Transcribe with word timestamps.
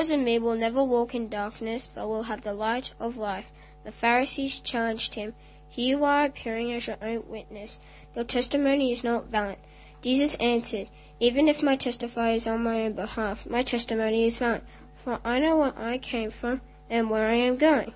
followers 0.00 0.18
of 0.18 0.24
me 0.24 0.38
will 0.38 0.56
never 0.56 0.82
walk 0.82 1.14
in 1.14 1.28
darkness, 1.28 1.86
but 1.94 2.08
will 2.08 2.22
have 2.22 2.42
the 2.42 2.54
light 2.54 2.90
of 2.98 3.18
life. 3.18 3.44
The 3.84 3.92
Pharisees 3.92 4.62
challenged 4.64 5.14
him, 5.14 5.34
Here 5.68 5.98
you 5.98 6.04
are 6.04 6.24
appearing 6.24 6.72
as 6.72 6.86
your 6.86 6.96
own 7.02 7.24
witness. 7.28 7.78
Your 8.16 8.24
testimony 8.24 8.94
is 8.94 9.04
not 9.04 9.26
valid. 9.26 9.58
Jesus 10.00 10.36
answered, 10.40 10.88
Even 11.18 11.48
if 11.48 11.62
my 11.62 11.76
testify 11.76 12.32
is 12.32 12.46
on 12.46 12.62
my 12.62 12.80
own 12.80 12.94
behalf, 12.94 13.44
my 13.44 13.62
testimony 13.62 14.24
is 14.24 14.38
valid, 14.38 14.62
for 15.04 15.20
I 15.22 15.38
know 15.38 15.58
where 15.58 15.78
I 15.78 15.98
came 15.98 16.30
from 16.30 16.62
and 16.88 17.10
where 17.10 17.28
I 17.28 17.34
am 17.34 17.58
going. 17.58 17.92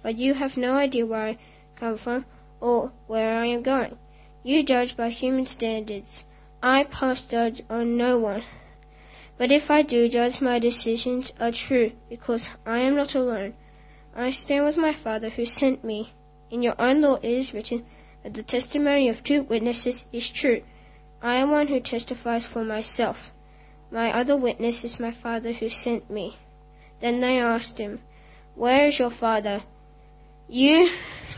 But 0.00 0.16
you 0.16 0.34
have 0.34 0.56
no 0.56 0.74
idea 0.74 1.06
where 1.06 1.22
I 1.22 1.38
come 1.74 1.98
from 1.98 2.24
or 2.60 2.92
where 3.08 3.36
I 3.36 3.46
am 3.46 3.64
going. 3.64 3.98
You 4.44 4.62
judge 4.62 4.96
by 4.96 5.08
human 5.08 5.46
standards. 5.46 6.22
I 6.62 6.84
pass 6.84 7.20
judge 7.22 7.62
on 7.68 7.96
no 7.96 8.16
one. 8.20 8.44
But 9.38 9.52
if 9.52 9.70
I 9.70 9.82
do 9.82 10.08
judge, 10.08 10.40
my 10.40 10.58
decisions 10.58 11.32
are 11.38 11.52
true, 11.52 11.92
because 12.10 12.48
I 12.66 12.80
am 12.80 12.96
not 12.96 13.14
alone. 13.14 13.54
I 14.14 14.32
stand 14.32 14.64
with 14.64 14.76
my 14.76 14.92
Father 14.92 15.30
who 15.30 15.46
sent 15.46 15.84
me. 15.84 16.12
In 16.50 16.60
your 16.60 16.74
own 16.80 17.00
law 17.02 17.16
it 17.22 17.30
is 17.30 17.54
written 17.54 17.86
that 18.24 18.34
the 18.34 18.42
testimony 18.42 19.08
of 19.08 19.22
two 19.22 19.44
witnesses 19.44 20.04
is 20.12 20.28
true. 20.28 20.62
I 21.22 21.36
am 21.36 21.52
one 21.52 21.68
who 21.68 21.78
testifies 21.78 22.46
for 22.46 22.64
myself. 22.64 23.30
My 23.92 24.12
other 24.12 24.36
witness 24.36 24.82
is 24.82 24.98
my 24.98 25.12
Father 25.12 25.52
who 25.52 25.68
sent 25.68 26.10
me. 26.10 26.36
Then 27.00 27.20
they 27.20 27.38
asked 27.38 27.78
him, 27.78 28.00
Where 28.56 28.88
is 28.88 28.98
your 28.98 29.12
Father? 29.12 29.62
You 30.48 30.90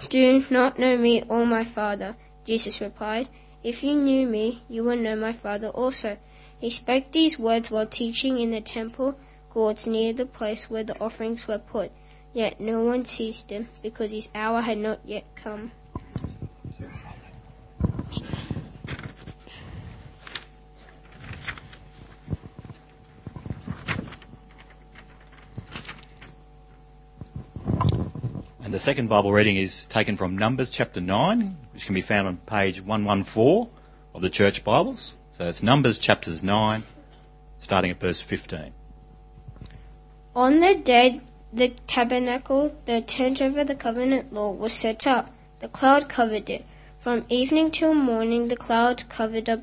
do 0.09 0.45
not 0.51 0.78
know 0.78 0.96
me 0.96 1.23
or 1.28 1.45
my 1.45 1.64
Father. 1.64 2.16
Jesus 2.46 2.80
replied, 2.80 3.28
If 3.62 3.82
you 3.82 3.95
knew 3.95 4.26
me, 4.26 4.62
you 4.68 4.84
would 4.84 5.01
know 5.01 5.16
my 5.16 5.32
Father 5.32 5.68
also. 5.68 6.16
He 6.60 6.70
spoke 6.70 7.12
these 7.12 7.38
words 7.38 7.70
while 7.70 7.87
teaching 7.87 8.38
in 8.38 8.50
the 8.50 8.60
temple 8.60 9.14
courts 9.48 9.87
near 9.87 10.12
the 10.12 10.27
place 10.27 10.66
where 10.68 10.84
the 10.84 10.98
offerings 11.01 11.46
were 11.48 11.59
put. 11.59 11.91
Yet 12.34 12.60
no 12.60 12.84
one 12.84 13.06
seized 13.06 13.48
him, 13.51 13.68
because 13.82 14.10
his 14.10 14.29
hour 14.34 14.60
had 14.60 14.76
not 14.76 15.01
yet 15.07 15.24
come. 15.43 15.73
And 28.62 28.74
the 28.74 28.79
second 28.79 29.09
Bible 29.09 29.32
reading 29.32 29.56
is 29.56 29.87
taken 29.88 30.18
from 30.18 30.37
Numbers 30.37 30.71
chapter 30.71 31.01
9, 31.01 31.56
which 31.73 31.87
can 31.87 31.95
be 31.95 32.02
found 32.02 32.29
on 32.29 32.37
page 32.37 32.82
114 32.82 33.73
of 34.15 34.21
the 34.21 34.30
Church 34.30 34.62
Bibles. 34.62 35.15
So 35.41 35.49
it's 35.49 35.63
Numbers 35.63 35.99
chapters 35.99 36.43
9, 36.43 36.85
starting 37.60 37.93
at 37.93 37.99
verse 37.99 38.23
15. 38.29 38.74
On 40.37 40.60
the 40.60 40.74
day 40.85 41.23
the 41.51 41.73
tabernacle, 41.88 42.77
the 42.85 43.01
tent 43.09 43.41
over 43.41 43.65
the 43.65 43.74
covenant 43.74 44.35
law, 44.35 44.52
was 44.52 44.79
set 44.79 45.07
up, 45.07 45.30
the 45.63 45.68
cloud 45.68 46.11
covered 46.11 46.51
it. 46.51 46.66
From 47.02 47.24
evening 47.30 47.71
till 47.71 47.95
morning, 47.95 48.49
the 48.49 48.57
cloud 48.57 49.05
covered 49.09 49.49
up 49.49 49.61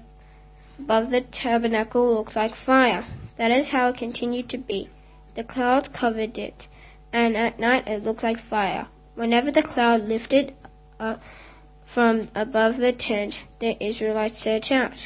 above 0.80 1.12
the 1.12 1.22
tabernacle 1.22 2.16
looked 2.16 2.36
like 2.36 2.56
fire. 2.56 3.06
That 3.38 3.52
is 3.52 3.70
how 3.70 3.90
it 3.90 3.98
continued 3.98 4.50
to 4.50 4.58
be. 4.58 4.90
The 5.36 5.44
cloud 5.44 5.90
covered 5.94 6.40
it, 6.40 6.68
and 7.14 7.38
at 7.38 7.60
night 7.60 7.88
it 7.88 8.04
looked 8.04 8.24
like 8.24 8.40
fire. 8.50 8.88
Whenever 9.14 9.52
the 9.52 9.62
cloud 9.62 10.02
lifted 10.02 10.56
up 11.00 11.22
from 11.94 12.30
above 12.34 12.78
the 12.78 12.94
tent, 12.94 13.36
the 13.60 13.78
Israelites 13.80 14.42
set 14.42 14.72
out. 14.72 14.98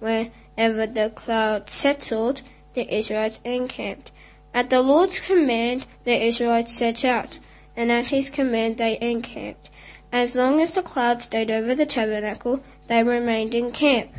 Wherever 0.00 0.86
the 0.86 1.12
cloud 1.14 1.70
settled, 1.70 2.42
the 2.74 2.94
Israelites 2.94 3.40
encamped. 3.44 4.10
At 4.54 4.70
the 4.70 4.80
Lord's 4.80 5.20
command, 5.26 5.86
the 6.04 6.26
Israelites 6.26 6.78
set 6.78 7.04
out, 7.04 7.38
and 7.76 7.90
at 7.90 8.06
his 8.06 8.30
command 8.30 8.78
they 8.78 8.98
encamped. 9.00 9.70
As 10.12 10.34
long 10.34 10.60
as 10.60 10.74
the 10.74 10.82
cloud 10.82 11.20
stayed 11.22 11.50
over 11.50 11.74
the 11.74 11.86
tabernacle, 11.86 12.60
they 12.88 13.02
remained 13.02 13.54
in 13.54 13.72
camp. 13.72 14.10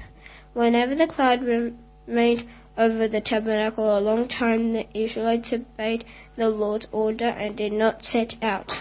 Whenever 0.53 0.95
the 0.95 1.07
cloud 1.07 1.41
remained 1.41 2.47
over 2.78 3.07
the 3.07 3.22
tabernacle 3.22 3.97
a 3.97 4.00
long 4.00 4.28
time, 4.28 4.73
the 4.73 4.85
Israelites 4.97 5.51
obeyed 5.51 6.06
the 6.38 6.50
Lord's 6.50 6.88
order 6.91 7.28
and 7.28 7.57
did 7.57 7.73
not 7.73 8.03
set 8.03 8.35
out. 8.41 8.72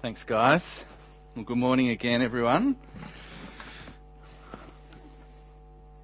Thanks, 0.00 0.24
guys. 0.24 0.62
Well, 1.34 1.46
good 1.46 1.56
morning 1.56 1.88
again, 1.88 2.20
everyone. 2.20 2.76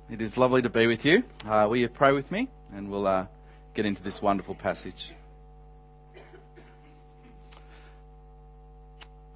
It 0.09 0.23
is 0.23 0.39
lovely 0.39 0.63
to 0.63 0.71
be 0.71 0.87
with 0.87 1.05
you. 1.05 1.23
Uh, 1.45 1.67
will 1.69 1.77
you 1.77 1.91
pray 1.91 2.13
with 2.13 2.31
me? 2.31 2.49
And 2.73 2.91
we'll 2.91 3.07
uh, 3.07 3.27
get 3.75 3.85
into 3.85 4.03
this 4.03 4.21
wonderful 4.23 4.55
passage. 4.55 5.13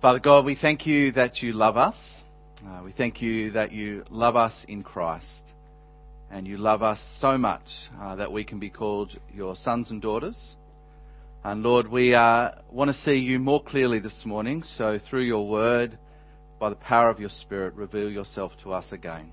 Father 0.01 0.19
God, 0.19 0.47
we 0.47 0.55
thank 0.55 0.87
you 0.87 1.13
that 1.13 1.43
you 1.43 1.53
love 1.53 1.77
us. 1.77 1.97
Uh, 2.67 2.81
we 2.83 2.93
thank 2.93 3.21
you 3.21 3.51
that 3.51 3.71
you 3.71 4.03
love 4.09 4.35
us 4.35 4.65
in 4.69 4.83
Christ. 4.83 5.43
And 6.31 6.49
you 6.49 6.57
love 6.57 6.83
us 6.83 7.07
so 7.19 7.37
much 7.37 7.69
uh, 8.01 8.17
that 8.17 8.33
we 8.33 8.45
can 8.45 8.59
be 8.59 8.71
called 8.71 9.15
your 9.31 9.55
sons 9.57 9.91
and 9.91 10.01
daughters. 10.01 10.57
And 11.45 11.65
Lord, 11.65 11.89
we 11.89 12.15
uh, 12.15 12.53
want 12.71 12.89
to 12.89 12.97
see 12.97 13.17
you 13.17 13.41
more 13.41 13.63
clearly 13.63 13.99
this 13.99 14.25
morning. 14.25 14.63
So 14.63 15.01
through 15.11 15.25
your 15.25 15.49
word, 15.49 15.99
by 16.61 16.71
the 16.71 16.77
power 16.77 17.11
of 17.11 17.19
your 17.19 17.31
Spirit, 17.31 17.75
reveal 17.75 18.09
yourself 18.09 18.53
to 18.63 18.73
us 18.73 18.93
again. 18.93 19.33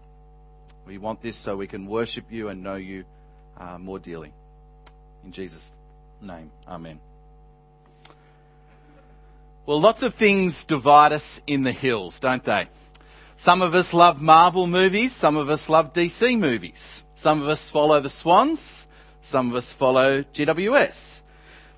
We 0.87 0.97
want 0.97 1.21
this 1.21 1.43
so 1.43 1.55
we 1.55 1.67
can 1.67 1.85
worship 1.85 2.25
you 2.31 2.47
and 2.47 2.63
know 2.63 2.75
you 2.75 3.05
uh, 3.57 3.77
more 3.77 3.99
dearly. 3.99 4.33
In 5.23 5.31
Jesus' 5.31 5.69
name, 6.19 6.49
Amen. 6.67 6.99
Well, 9.67 9.79
lots 9.79 10.01
of 10.01 10.15
things 10.15 10.65
divide 10.67 11.11
us 11.11 11.23
in 11.45 11.63
the 11.63 11.71
hills, 11.71 12.17
don't 12.19 12.43
they? 12.43 12.67
Some 13.37 13.61
of 13.61 13.75
us 13.75 13.93
love 13.93 14.17
Marvel 14.17 14.65
movies, 14.65 15.15
some 15.21 15.37
of 15.37 15.47
us 15.47 15.69
love 15.69 15.93
DC 15.93 16.39
movies. 16.39 16.79
Some 17.21 17.43
of 17.43 17.49
us 17.49 17.69
follow 17.71 18.01
the 18.01 18.09
Swans, 18.09 18.59
some 19.29 19.51
of 19.51 19.55
us 19.57 19.75
follow 19.77 20.23
GWS. 20.23 20.95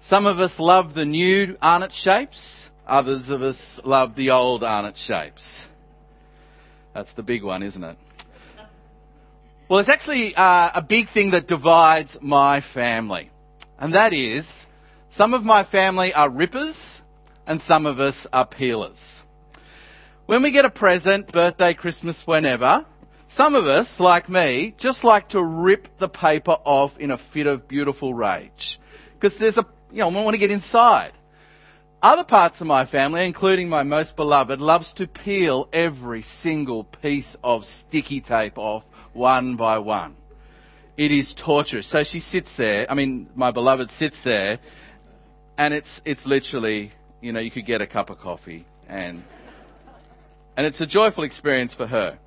Some 0.04 0.26
of 0.26 0.40
us 0.40 0.54
love 0.58 0.94
the 0.94 1.06
new 1.06 1.58
Arnott 1.62 1.94
shapes, 1.94 2.68
others 2.88 3.30
of 3.30 3.42
us 3.42 3.80
love 3.84 4.16
the 4.16 4.32
old 4.32 4.64
Arnott 4.64 4.98
shapes. 4.98 5.44
That's 6.94 7.14
the 7.14 7.24
big 7.24 7.44
one, 7.44 7.64
isn't 7.64 7.84
it? 7.84 7.98
Well, 9.70 9.80
it's 9.80 9.90
actually 9.90 10.36
uh, 10.36 10.72
a 10.74 10.82
big 10.82 11.10
thing 11.14 11.32
that 11.32 11.48
divides 11.48 12.18
my 12.20 12.62
family. 12.74 13.32
And 13.80 13.94
that 13.94 14.12
is, 14.12 14.46
some 15.12 15.34
of 15.34 15.44
my 15.44 15.64
family 15.64 16.14
are 16.14 16.30
rippers 16.30 16.78
and 17.48 17.62
some 17.62 17.86
of 17.86 18.00
us 18.00 18.28
are 18.34 18.46
peelers. 18.46 18.98
When 20.26 20.44
we 20.44 20.52
get 20.52 20.66
a 20.66 20.70
present, 20.70 21.32
birthday, 21.32 21.74
Christmas, 21.74 22.22
whenever, 22.26 22.86
some 23.36 23.56
of 23.56 23.66
us, 23.66 23.88
like 24.00 24.28
me, 24.28 24.76
just 24.78 25.04
like 25.04 25.30
to 25.30 25.44
rip 25.44 25.88
the 26.00 26.10
paper 26.10 26.58
off 26.66 26.92
in 27.00 27.12
a 27.12 27.20
fit 27.34 27.48
of 27.48 27.68
beautiful 27.68 28.14
rage. 28.14 28.80
Because 29.22 29.38
there's 29.40 29.58
a, 29.58 29.66
you 29.92 30.00
know, 30.00 30.10
I 30.10 30.24
want 30.24 30.34
to 30.34 30.40
get 30.40 30.50
inside. 30.50 31.14
Other 32.02 32.24
parts 32.24 32.60
of 32.60 32.66
my 32.66 32.88
family, 32.88 33.28
including 33.28 33.70
my 33.70 33.84
most 33.84 34.16
beloved, 34.16 34.60
loves 34.60 34.92
to 34.94 35.06
peel 35.06 35.70
every 35.72 36.24
single 36.24 36.86
piece 36.86 37.36
of 37.44 37.64
sticky 37.64 38.22
tape 38.22 38.58
off 38.58 38.84
one 39.14 39.58
by 39.58 39.78
one. 39.78 40.16
It 40.98 41.12
is 41.12 41.36
torturous. 41.38 41.90
So 41.90 42.04
she 42.04 42.20
sits 42.20 42.52
there, 42.58 42.90
I 42.90 42.96
mean, 42.96 43.30
my 43.36 43.52
beloved 43.52 43.92
sits 43.92 44.18
there, 44.24 44.60
and 45.58 45.76
it's, 45.76 46.02
it's 46.04 46.26
literally, 46.26 46.92
you 47.22 47.32
know, 47.32 47.40
you 47.40 47.52
could 47.52 47.68
get 47.68 47.82
a 47.82 47.88
cup 47.88 48.10
of 48.10 48.18
coffee 48.18 48.66
and, 48.90 49.24
and 50.58 50.66
it's 50.66 50.82
a 50.82 50.88
joyful 50.88 51.24
experience 51.24 51.76
for 51.76 51.86
her. 51.86 52.18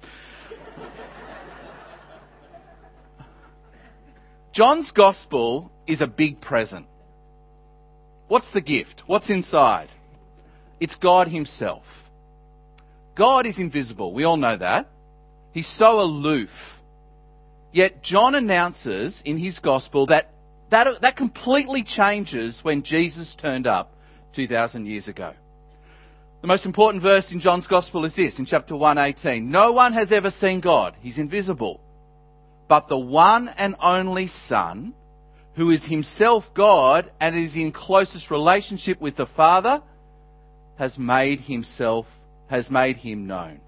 John's 4.53 4.93
gospel 4.93 5.73
is 5.87 6.01
a 6.01 6.07
big 6.07 6.41
present. 6.41 6.87
What's 8.29 8.51
the 8.53 8.61
gift? 8.61 9.03
What's 9.07 9.31
inside? 9.31 9.89
It's 10.81 10.95
God 10.97 11.29
Himself. 11.29 11.85
God 13.17 13.47
is 13.47 13.59
invisible. 13.59 14.13
We 14.13 14.25
all 14.25 14.37
know 14.37 14.57
that. 14.57 14.89
He's 15.53 15.69
so 15.79 16.01
aloof. 16.01 16.51
Yet 17.73 18.03
John 18.03 18.35
announces 18.35 19.21
in 19.25 19.39
his 19.39 19.59
gospel 19.59 20.07
that 20.07 20.31
that, 20.71 21.01
that 21.03 21.17
completely 21.17 21.85
changes 21.85 22.59
when 22.63 22.83
Jesus 22.83 23.37
turned 23.37 23.67
up 23.67 23.93
2,000 24.35 24.87
years 24.87 25.07
ago. 25.07 25.33
The 26.41 26.49
most 26.49 26.67
important 26.67 27.03
verse 27.03 27.31
in 27.31 27.41
John's 27.41 27.67
gospel 27.67 28.05
is 28.05 28.15
this 28.15 28.39
in 28.39 28.47
chapter 28.47 28.77
118. 28.77 29.51
No 29.51 29.73
one 29.73 29.93
has 29.93 30.11
ever 30.11 30.31
seen 30.31 30.61
God. 30.61 30.97
He's 31.01 31.19
invisible. 31.19 31.81
But 32.69 32.89
the 32.89 32.99
one 32.99 33.49
and 33.49 33.77
only 33.81 34.27
Son, 34.27 34.95
who 35.57 35.71
is 35.71 35.85
himself 35.85 36.45
God 36.55 37.11
and 37.21 37.37
is 37.37 37.55
in 37.55 37.73
closest 37.73 38.31
relationship 38.31 39.01
with 39.01 39.17
the 39.17 39.27
Father, 39.27 39.83
has 40.79 40.99
made 40.99 41.41
himself, 41.41 42.07
has 42.49 42.71
made 42.71 42.97
him 42.97 43.27
known. 43.27 43.61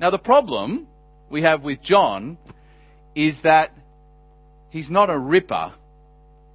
Now 0.00 0.10
the 0.10 0.18
problem 0.18 0.88
we 1.30 1.42
have 1.42 1.62
with 1.62 1.80
John 1.82 2.36
is 3.14 3.36
that 3.44 3.70
he's 4.70 4.90
not 4.90 5.10
a 5.10 5.18
ripper, 5.18 5.72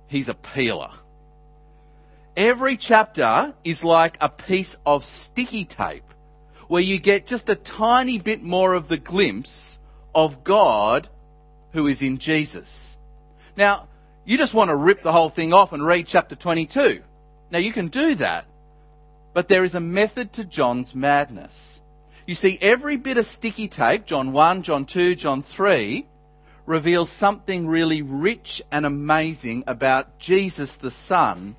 he's 0.08 0.28
a 0.28 0.34
peeler. 0.34 0.92
Every 2.36 2.78
chapter 2.78 3.54
is 3.64 3.84
like 3.84 4.18
a 4.20 4.30
piece 4.30 4.76
of 4.86 5.04
sticky 5.04 5.66
tape 5.66 6.04
where 6.68 6.82
you 6.82 7.00
get 7.00 7.26
just 7.26 7.48
a 7.48 7.56
tiny 7.56 8.20
bit 8.20 8.44
more 8.44 8.74
of 8.74 8.90
the 8.90 8.98
glimpse 8.98 9.78
of 10.14 10.44
God 10.44 11.10
who 11.72 11.88
is 11.88 12.02
in 12.02 12.20
Jesus. 12.20 12.97
Now, 13.58 13.88
you 14.24 14.38
just 14.38 14.54
want 14.54 14.70
to 14.70 14.76
rip 14.76 15.02
the 15.02 15.12
whole 15.12 15.32
thing 15.32 15.52
off 15.52 15.74
and 15.74 15.86
read 15.86 16.06
chapter 16.08 16.36
22. 16.36 17.02
Now, 17.52 17.60
you 17.60 17.74
can 17.74 17.88
do 17.88 18.16
that, 18.16 18.46
but 19.34 19.50
there 19.50 19.64
is 19.64 19.74
a 19.74 19.80
method 19.80 20.34
to 20.34 20.46
John's 20.46 20.94
madness. 20.94 21.80
You 22.28 22.36
see, 22.36 22.60
every 22.62 22.98
bit 22.98 23.18
of 23.18 23.26
sticky 23.26 23.68
tape, 23.70 24.06
John 24.06 24.32
1, 24.32 24.64
John 24.64 24.86
2, 24.86 25.16
John 25.16 25.44
3, 25.56 26.06
reveals 26.66 27.10
something 27.20 27.66
really 27.66 28.02
rich 28.02 28.62
and 28.72 28.86
amazing 28.86 29.64
about 29.66 30.20
Jesus 30.20 30.78
the 30.82 30.92
Son 30.92 31.56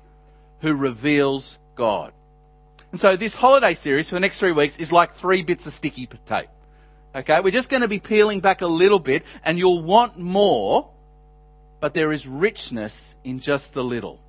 who 0.61 0.75
reveals 0.75 1.57
God. 1.75 2.13
And 2.91 3.01
so 3.01 3.17
this 3.17 3.33
holiday 3.33 3.73
series 3.75 4.09
for 4.09 4.15
the 4.15 4.19
next 4.19 4.39
three 4.39 4.51
weeks 4.51 4.75
is 4.77 4.91
like 4.91 5.15
three 5.19 5.43
bits 5.43 5.65
of 5.67 5.73
sticky 5.73 6.07
tape. 6.27 6.49
Okay, 7.15 7.39
we're 7.43 7.51
just 7.51 7.69
going 7.69 7.81
to 7.81 7.87
be 7.87 7.99
peeling 7.99 8.39
back 8.39 8.61
a 8.61 8.67
little 8.67 8.99
bit 8.99 9.23
and 9.43 9.57
you'll 9.57 9.83
want 9.83 10.19
more, 10.19 10.89
but 11.79 11.93
there 11.93 12.11
is 12.11 12.25
richness 12.25 12.93
in 13.23 13.39
just 13.39 13.73
the 13.73 13.83
little. 13.83 14.19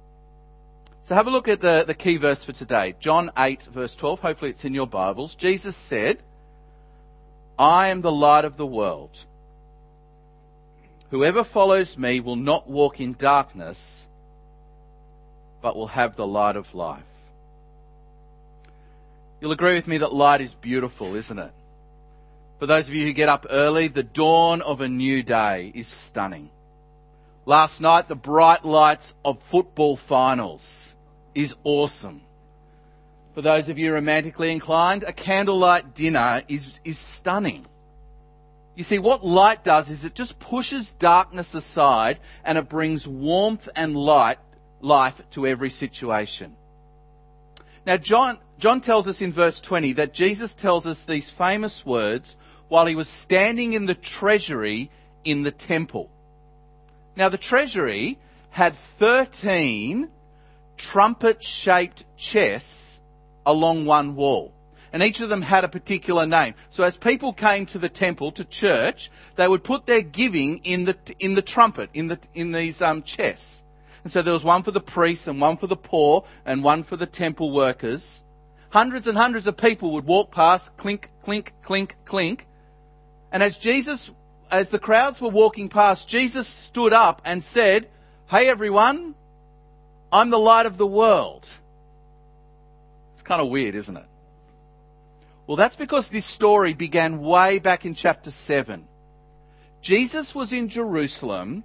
So 1.06 1.14
have 1.14 1.26
a 1.26 1.30
look 1.30 1.48
at 1.48 1.60
the, 1.60 1.84
the 1.86 1.94
key 1.94 2.18
verse 2.18 2.44
for 2.44 2.52
today. 2.52 2.94
John 3.00 3.30
8 3.36 3.62
verse 3.74 3.96
12. 3.98 4.20
Hopefully 4.20 4.52
it's 4.52 4.64
in 4.64 4.74
your 4.74 4.86
Bibles. 4.86 5.34
Jesus 5.38 5.76
said, 5.88 6.22
I 7.58 7.88
am 7.88 8.00
the 8.00 8.12
light 8.12 8.44
of 8.44 8.56
the 8.56 8.66
world. 8.66 9.10
Whoever 11.10 11.44
follows 11.44 11.96
me 11.98 12.20
will 12.20 12.36
not 12.36 12.70
walk 12.70 13.00
in 13.00 13.14
darkness, 13.14 13.76
but 15.60 15.74
will 15.74 15.88
have 15.88 16.16
the 16.16 16.26
light 16.26 16.54
of 16.54 16.72
life. 16.72 17.02
You'll 19.40 19.52
agree 19.52 19.74
with 19.74 19.88
me 19.88 19.98
that 19.98 20.12
light 20.12 20.40
is 20.40 20.54
beautiful, 20.54 21.16
isn't 21.16 21.38
it? 21.38 21.50
For 22.60 22.66
those 22.66 22.86
of 22.86 22.94
you 22.94 23.06
who 23.06 23.12
get 23.14 23.28
up 23.28 23.46
early, 23.50 23.88
the 23.88 24.02
dawn 24.02 24.62
of 24.62 24.80
a 24.80 24.88
new 24.88 25.22
day 25.22 25.72
is 25.74 25.92
stunning. 26.06 26.50
Last 27.46 27.80
night, 27.80 28.08
the 28.08 28.14
bright 28.14 28.64
lights 28.64 29.12
of 29.24 29.38
football 29.50 29.98
finals 30.08 30.62
is 31.34 31.54
awesome. 31.64 32.22
For 33.34 33.42
those 33.42 33.68
of 33.68 33.78
you 33.78 33.92
romantically 33.94 34.52
inclined, 34.52 35.04
a 35.04 35.12
candlelight 35.12 35.94
dinner 35.94 36.42
is, 36.48 36.78
is 36.84 36.98
stunning. 37.18 37.66
You 38.74 38.84
see, 38.84 38.98
what 38.98 39.24
light 39.24 39.64
does 39.64 39.88
is 39.88 40.04
it 40.04 40.14
just 40.14 40.38
pushes 40.38 40.92
darkness 40.98 41.54
aside 41.54 42.18
and 42.44 42.58
it 42.58 42.68
brings 42.68 43.06
warmth 43.06 43.68
and 43.74 43.94
light, 43.94 44.38
life 44.80 45.14
to 45.34 45.46
every 45.46 45.70
situation. 45.70 46.56
Now, 47.86 47.96
John, 47.96 48.38
John 48.58 48.80
tells 48.80 49.08
us 49.08 49.20
in 49.20 49.32
verse 49.32 49.60
20 49.60 49.94
that 49.94 50.12
Jesus 50.12 50.54
tells 50.54 50.86
us 50.86 51.00
these 51.08 51.30
famous 51.38 51.82
words 51.84 52.36
while 52.68 52.86
he 52.86 52.94
was 52.94 53.08
standing 53.24 53.72
in 53.72 53.86
the 53.86 53.94
treasury 53.94 54.90
in 55.24 55.42
the 55.42 55.50
temple. 55.50 56.10
Now, 57.16 57.28
the 57.28 57.38
treasury 57.38 58.18
had 58.50 58.74
13 58.98 60.08
trumpet 60.76 61.38
shaped 61.40 62.04
chests 62.16 63.00
along 63.46 63.86
one 63.86 64.16
wall. 64.16 64.52
And 64.92 65.02
each 65.02 65.20
of 65.20 65.28
them 65.28 65.42
had 65.42 65.62
a 65.62 65.68
particular 65.68 66.26
name. 66.26 66.54
So 66.70 66.82
as 66.82 66.96
people 66.96 67.32
came 67.32 67.66
to 67.66 67.78
the 67.78 67.88
temple, 67.88 68.32
to 68.32 68.44
church, 68.44 69.08
they 69.36 69.46
would 69.46 69.62
put 69.62 69.86
their 69.86 70.02
giving 70.02 70.58
in 70.64 70.84
the, 70.84 70.96
in 71.20 71.34
the 71.34 71.42
trumpet, 71.42 71.90
in, 71.94 72.08
the, 72.08 72.18
in 72.34 72.50
these 72.50 72.82
um, 72.82 73.04
chests. 73.04 73.62
And 74.02 74.12
so 74.12 74.22
there 74.22 74.32
was 74.32 74.42
one 74.42 74.64
for 74.64 74.72
the 74.72 74.80
priests 74.80 75.28
and 75.28 75.40
one 75.40 75.58
for 75.58 75.68
the 75.68 75.76
poor 75.76 76.24
and 76.44 76.64
one 76.64 76.82
for 76.84 76.96
the 76.96 77.06
temple 77.06 77.54
workers. 77.54 78.22
Hundreds 78.70 79.06
and 79.06 79.16
hundreds 79.16 79.46
of 79.46 79.56
people 79.56 79.92
would 79.94 80.06
walk 80.06 80.32
past, 80.32 80.70
clink, 80.76 81.08
clink, 81.24 81.52
clink, 81.64 81.94
clink. 82.04 82.46
And 83.30 83.42
as 83.42 83.56
Jesus, 83.58 84.10
as 84.50 84.68
the 84.68 84.78
crowds 84.78 85.20
were 85.20 85.30
walking 85.30 85.68
past, 85.68 86.08
Jesus 86.08 86.48
stood 86.66 86.92
up 86.92 87.22
and 87.24 87.42
said, 87.42 87.88
Hey 88.28 88.48
everyone, 88.48 89.14
I'm 90.12 90.30
the 90.30 90.38
light 90.38 90.66
of 90.66 90.78
the 90.78 90.86
world. 90.86 91.46
It's 93.14 93.22
kind 93.22 93.40
of 93.40 93.48
weird, 93.48 93.74
isn't 93.74 93.96
it? 93.96 94.06
Well, 95.46 95.56
that's 95.56 95.76
because 95.76 96.08
this 96.08 96.32
story 96.32 96.74
began 96.74 97.20
way 97.20 97.58
back 97.58 97.84
in 97.84 97.94
chapter 97.94 98.30
7. 98.30 98.84
Jesus 99.82 100.32
was 100.34 100.52
in 100.52 100.68
Jerusalem 100.68 101.64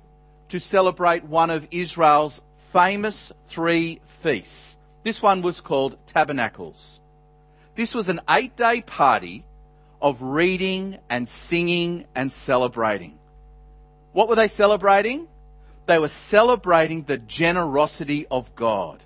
to 0.49 0.59
celebrate 0.59 1.23
one 1.23 1.49
of 1.49 1.65
Israel's 1.71 2.39
famous 2.71 3.31
three 3.53 4.01
feasts. 4.23 4.75
This 5.03 5.21
one 5.21 5.41
was 5.41 5.61
called 5.61 5.97
Tabernacles. 6.07 6.99
This 7.77 7.93
was 7.93 8.07
an 8.07 8.21
eight 8.29 8.55
day 8.55 8.81
party 8.81 9.45
of 10.05 10.21
reading 10.21 10.99
and 11.09 11.27
singing 11.49 12.05
and 12.15 12.31
celebrating. 12.45 13.17
What 14.13 14.29
were 14.29 14.35
they 14.35 14.49
celebrating? 14.49 15.27
They 15.87 15.97
were 15.97 16.11
celebrating 16.29 17.05
the 17.07 17.17
generosity 17.17 18.27
of 18.29 18.45
God, 18.55 19.01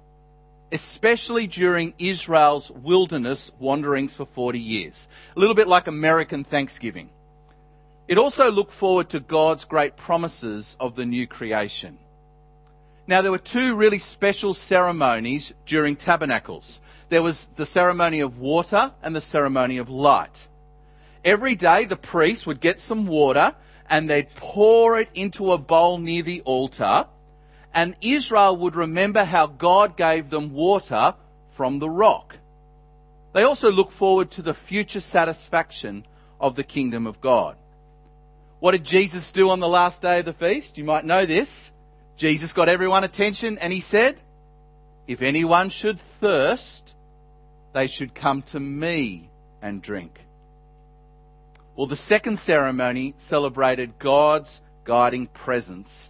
especially 0.73 1.47
during 1.47 1.93
Israel's 1.99 2.69
wilderness 2.83 3.49
wanderings 3.61 4.13
for 4.13 4.27
40 4.35 4.59
years. 4.59 5.07
A 5.37 5.39
little 5.39 5.55
bit 5.55 5.69
like 5.69 5.87
American 5.87 6.43
Thanksgiving. 6.43 7.09
It 8.09 8.17
also 8.17 8.51
looked 8.51 8.73
forward 8.73 9.11
to 9.11 9.21
God's 9.21 9.63
great 9.63 9.95
promises 9.95 10.75
of 10.81 10.97
the 10.97 11.05
new 11.05 11.27
creation. 11.27 11.97
Now, 13.07 13.21
there 13.21 13.31
were 13.31 13.37
two 13.37 13.73
really 13.73 13.99
special 13.99 14.53
ceremonies 14.53 15.53
during 15.65 15.95
tabernacles. 15.95 16.77
There 17.09 17.23
was 17.23 17.45
the 17.55 17.65
ceremony 17.65 18.19
of 18.19 18.37
water 18.37 18.91
and 19.01 19.15
the 19.15 19.21
ceremony 19.21 19.77
of 19.77 19.87
light. 19.87 20.35
Every 21.23 21.55
day, 21.55 21.85
the 21.85 21.97
priest 21.97 22.47
would 22.47 22.61
get 22.61 22.79
some 22.79 23.07
water 23.07 23.55
and 23.89 24.09
they'd 24.09 24.29
pour 24.35 24.99
it 24.99 25.09
into 25.15 25.51
a 25.51 25.57
bowl 25.57 25.97
near 25.97 26.21
the 26.23 26.41
altar, 26.41 27.05
and 27.73 27.95
Israel 28.01 28.57
would 28.57 28.75
remember 28.75 29.23
how 29.23 29.47
God 29.47 29.97
gave 29.97 30.29
them 30.29 30.53
water 30.53 31.15
from 31.57 31.79
the 31.79 31.89
rock. 31.89 32.35
They 33.33 33.41
also 33.43 33.69
look 33.69 33.91
forward 33.91 34.31
to 34.31 34.41
the 34.41 34.53
future 34.53 35.01
satisfaction 35.01 36.05
of 36.39 36.55
the 36.55 36.63
kingdom 36.63 37.07
of 37.07 37.19
God. 37.19 37.57
What 38.59 38.71
did 38.71 38.85
Jesus 38.85 39.31
do 39.33 39.49
on 39.49 39.59
the 39.59 39.67
last 39.67 40.01
day 40.01 40.19
of 40.19 40.25
the 40.25 40.33
feast? 40.33 40.77
You 40.77 40.83
might 40.83 41.05
know 41.05 41.25
this. 41.25 41.49
Jesus 42.17 42.53
got 42.53 42.69
everyone 42.69 43.03
attention 43.03 43.57
and 43.57 43.71
he 43.71 43.81
said, 43.81 44.19
If 45.07 45.21
anyone 45.21 45.69
should 45.69 45.99
thirst, 46.19 46.93
they 47.73 47.87
should 47.87 48.13
come 48.13 48.43
to 48.51 48.59
me 48.59 49.29
and 49.61 49.81
drink. 49.81 50.19
Well, 51.79 51.87
the 51.87 51.95
second 51.95 52.39
ceremony 52.39 53.15
celebrated 53.29 53.99
God's 53.99 54.59
guiding 54.83 55.27
presence 55.27 56.09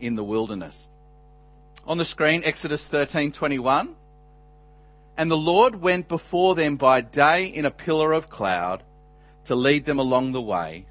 in 0.00 0.16
the 0.16 0.24
wilderness. 0.24 0.88
On 1.86 1.98
the 1.98 2.06
screen, 2.06 2.40
Exodus 2.42 2.88
13:21. 2.90 3.96
And 5.18 5.30
the 5.30 5.36
Lord 5.36 5.78
went 5.78 6.08
before 6.08 6.54
them 6.54 6.76
by 6.78 7.02
day 7.02 7.48
in 7.48 7.66
a 7.66 7.70
pillar 7.70 8.14
of 8.14 8.30
cloud 8.30 8.82
to 9.44 9.54
lead 9.54 9.84
them 9.84 9.98
along 9.98 10.32
the 10.32 10.40
way, 10.40 10.86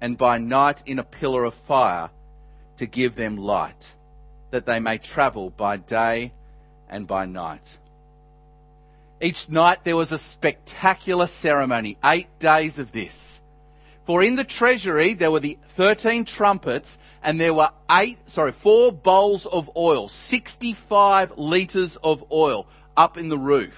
and 0.00 0.16
by 0.16 0.38
night 0.38 0.82
in 0.86 0.98
a 0.98 1.04
pillar 1.04 1.44
of 1.44 1.52
fire 1.68 2.08
to 2.78 2.86
give 2.86 3.14
them 3.14 3.36
light, 3.36 3.92
that 4.52 4.64
they 4.64 4.80
may 4.80 4.96
travel 4.96 5.50
by 5.50 5.76
day 5.76 6.32
and 6.88 7.06
by 7.06 7.26
night. 7.26 7.76
Each 9.20 9.50
night 9.50 9.80
there 9.84 9.96
was 9.96 10.12
a 10.12 10.18
spectacular 10.18 11.26
ceremony, 11.42 11.98
eight 12.02 12.28
days 12.38 12.78
of 12.78 12.92
this. 12.92 13.12
For 14.10 14.24
in 14.24 14.34
the 14.34 14.42
treasury 14.42 15.14
there 15.14 15.30
were 15.30 15.38
the 15.38 15.56
13 15.76 16.24
trumpets 16.24 16.90
and 17.22 17.40
there 17.40 17.54
were 17.54 17.70
eight, 17.88 18.18
sorry, 18.26 18.52
four 18.60 18.90
bowls 18.90 19.46
of 19.46 19.70
oil, 19.76 20.08
65 20.08 21.34
litres 21.36 21.96
of 22.02 22.24
oil 22.32 22.66
up 22.96 23.16
in 23.16 23.28
the 23.28 23.38
roof. 23.38 23.74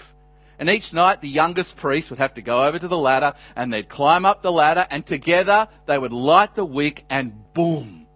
And 0.59 0.71
each 0.71 0.91
night 0.95 1.21
the 1.21 1.29
youngest 1.29 1.77
priest 1.77 2.09
would 2.09 2.19
have 2.19 2.37
to 2.37 2.41
go 2.41 2.65
over 2.65 2.79
to 2.79 2.89
the 2.89 2.97
ladder 2.97 3.35
and 3.55 3.71
they'd 3.71 3.91
climb 3.91 4.25
up 4.25 4.41
the 4.41 4.51
ladder 4.51 4.87
and 4.89 5.07
together 5.07 5.69
they 5.87 5.99
would 5.99 6.13
light 6.13 6.55
the 6.55 6.65
wick 6.65 7.05
and 7.11 7.35
boom, 7.53 8.07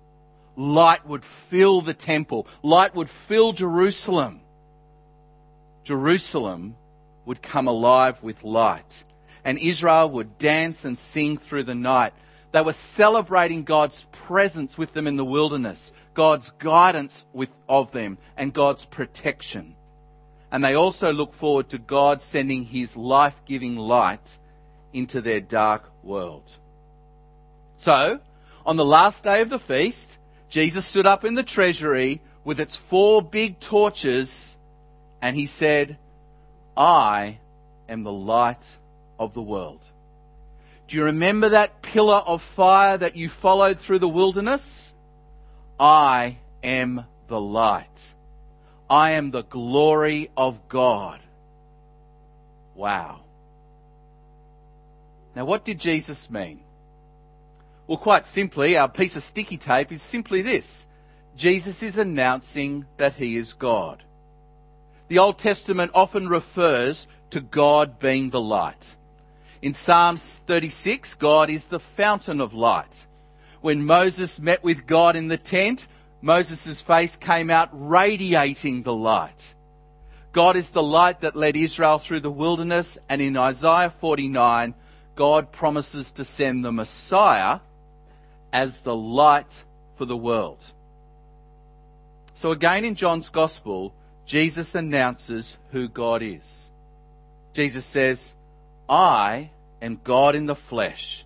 light 0.57 1.07
would 1.07 1.23
fill 1.51 1.83
the 1.83 1.93
temple. 1.93 2.47
Light 2.63 2.95
would 2.95 3.11
fill 3.29 3.53
Jerusalem. 3.53 4.41
Jerusalem 5.85 6.77
would 7.27 7.43
come 7.43 7.69
alive 7.69 8.17
with 8.23 8.43
light 8.43 9.05
and 9.47 9.61
Israel 9.61 10.11
would 10.11 10.39
dance 10.39 10.79
and 10.83 10.99
sing 11.13 11.39
through 11.39 11.63
the 11.63 11.75
night. 11.75 12.13
They 12.53 12.63
were 12.63 12.75
celebrating 12.97 13.63
God's 13.63 14.05
presence 14.27 14.77
with 14.77 14.93
them 14.93 15.07
in 15.07 15.17
the 15.17 15.25
wilderness, 15.25 15.93
God's 16.15 16.51
guidance 16.59 17.25
with, 17.33 17.51
of 17.69 17.93
them, 17.93 18.19
and 18.37 18.53
God's 18.53 18.85
protection. 18.87 19.77
And 20.51 20.65
they 20.65 20.75
also 20.75 21.13
look 21.13 21.33
forward 21.39 21.71
to 21.71 21.79
God 21.79 22.23
sending 22.23 22.65
His 22.65 22.97
life 22.97 23.35
giving 23.47 23.77
light 23.77 24.27
into 24.93 25.21
their 25.21 25.41
dark 25.41 25.85
world. 26.03 26.51
So, 27.79 28.19
on 28.65 28.77
the 28.77 28.85
last 28.85 29.23
day 29.23 29.43
of 29.43 29.49
the 29.49 29.61
feast, 29.61 30.09
Jesus 30.51 30.91
stood 30.91 31.07
up 31.07 31.25
in 31.25 31.37
the 31.37 31.45
treasury 31.45 32.21
with 32.45 32.59
its 32.59 32.77
four 32.91 33.23
big 33.23 33.61
torches 33.61 34.57
and 35.23 35.37
he 35.37 35.47
said, 35.47 35.99
I 36.77 37.39
am 37.89 38.03
the 38.03 38.13
light 38.13 38.65
of 39.19 39.35
the 39.35 39.43
world. 39.43 39.81
Do 40.89 40.97
you 40.97 41.05
remember 41.05 41.51
that 41.51 41.83
pillar 41.83 42.19
of 42.19 42.41
fire 42.55 42.97
that 42.99 43.17
you 43.17 43.29
followed 43.43 43.79
through 43.81 43.99
the 43.99 44.09
wilderness? 44.09 44.63
I 45.79 46.39
am 46.63 47.05
the 47.29 47.41
light. 47.41 47.89
I 48.89 49.13
am 49.13 49.31
the 49.31 49.43
glory 49.43 50.31
of 50.37 50.57
God. 50.69 51.21
Wow. 52.75 53.21
Now, 55.35 55.45
what 55.45 55.65
did 55.65 55.81
Jesus 55.81 56.29
mean? 56.31 56.61
Well, 57.87 57.99
quite 57.99 58.25
simply, 58.27 58.77
our 58.77 58.89
piece 58.89 59.17
of 59.17 59.23
sticky 59.23 59.59
tape 59.59 59.93
is 59.93 60.03
simply 60.11 60.43
this 60.43 60.67
Jesus 61.37 61.83
is 61.83 61.97
announcing 61.97 62.87
that 62.99 63.15
he 63.15 63.37
is 63.37 63.53
God. 63.53 64.03
The 65.09 65.19
Old 65.19 65.39
Testament 65.39 65.93
often 65.95 66.29
refers 66.29 67.07
to 67.31 67.41
God 67.41 68.01
being 68.01 68.31
the 68.31 68.41
light. 68.41 68.83
In 69.63 69.75
Psalms 69.75 70.23
36, 70.47 71.15
God 71.15 71.51
is 71.51 71.65
the 71.71 71.81
fountain 71.97 72.41
of 72.41 72.53
light. 72.53 72.95
When 73.61 73.85
Moses 73.85 74.39
met 74.39 74.63
with 74.63 74.87
God 74.87 75.17
in 75.17 75.29
the 75.29 75.39
tent, 75.39 75.81
Moses' 76.21 76.83
face 76.87 77.15
came 77.21 77.51
out 77.51 77.71
radiating 77.73 78.83
the 78.83 78.93
light. 78.93 79.41
God 80.35 80.57
is 80.57 80.69
the 80.73 80.83
light 80.83 81.23
that 81.23 81.37
led 81.37 81.57
Israel 81.57 81.99
through 81.99 82.21
the 82.21 82.31
wilderness, 82.31 82.99
and 83.09 83.23
in 83.23 83.37
Isaiah 83.37 83.95
49, 84.01 84.75
God 85.17 85.51
promises 85.53 86.13
to 86.17 86.25
send 86.25 86.65
the 86.65 86.73
Messiah 86.73 87.61
as 88.53 88.77
the 88.85 88.95
light 88.95 89.51
for 89.97 90.05
the 90.05 90.17
world. 90.17 90.59
So 92.35 92.51
again 92.51 92.85
in 92.85 92.97
John's 92.97 93.31
Gospel, 93.31 93.95
Jesus 94.27 94.75
announces 94.75 95.57
who 95.73 95.89
God 95.89 96.23
is. 96.23 96.45
Jesus 97.55 97.91
says, 97.93 98.21
I 98.89 99.51
am 99.83 100.01
God 100.05 100.35
in 100.35 100.47
the 100.47 100.57
flesh. 100.69 101.25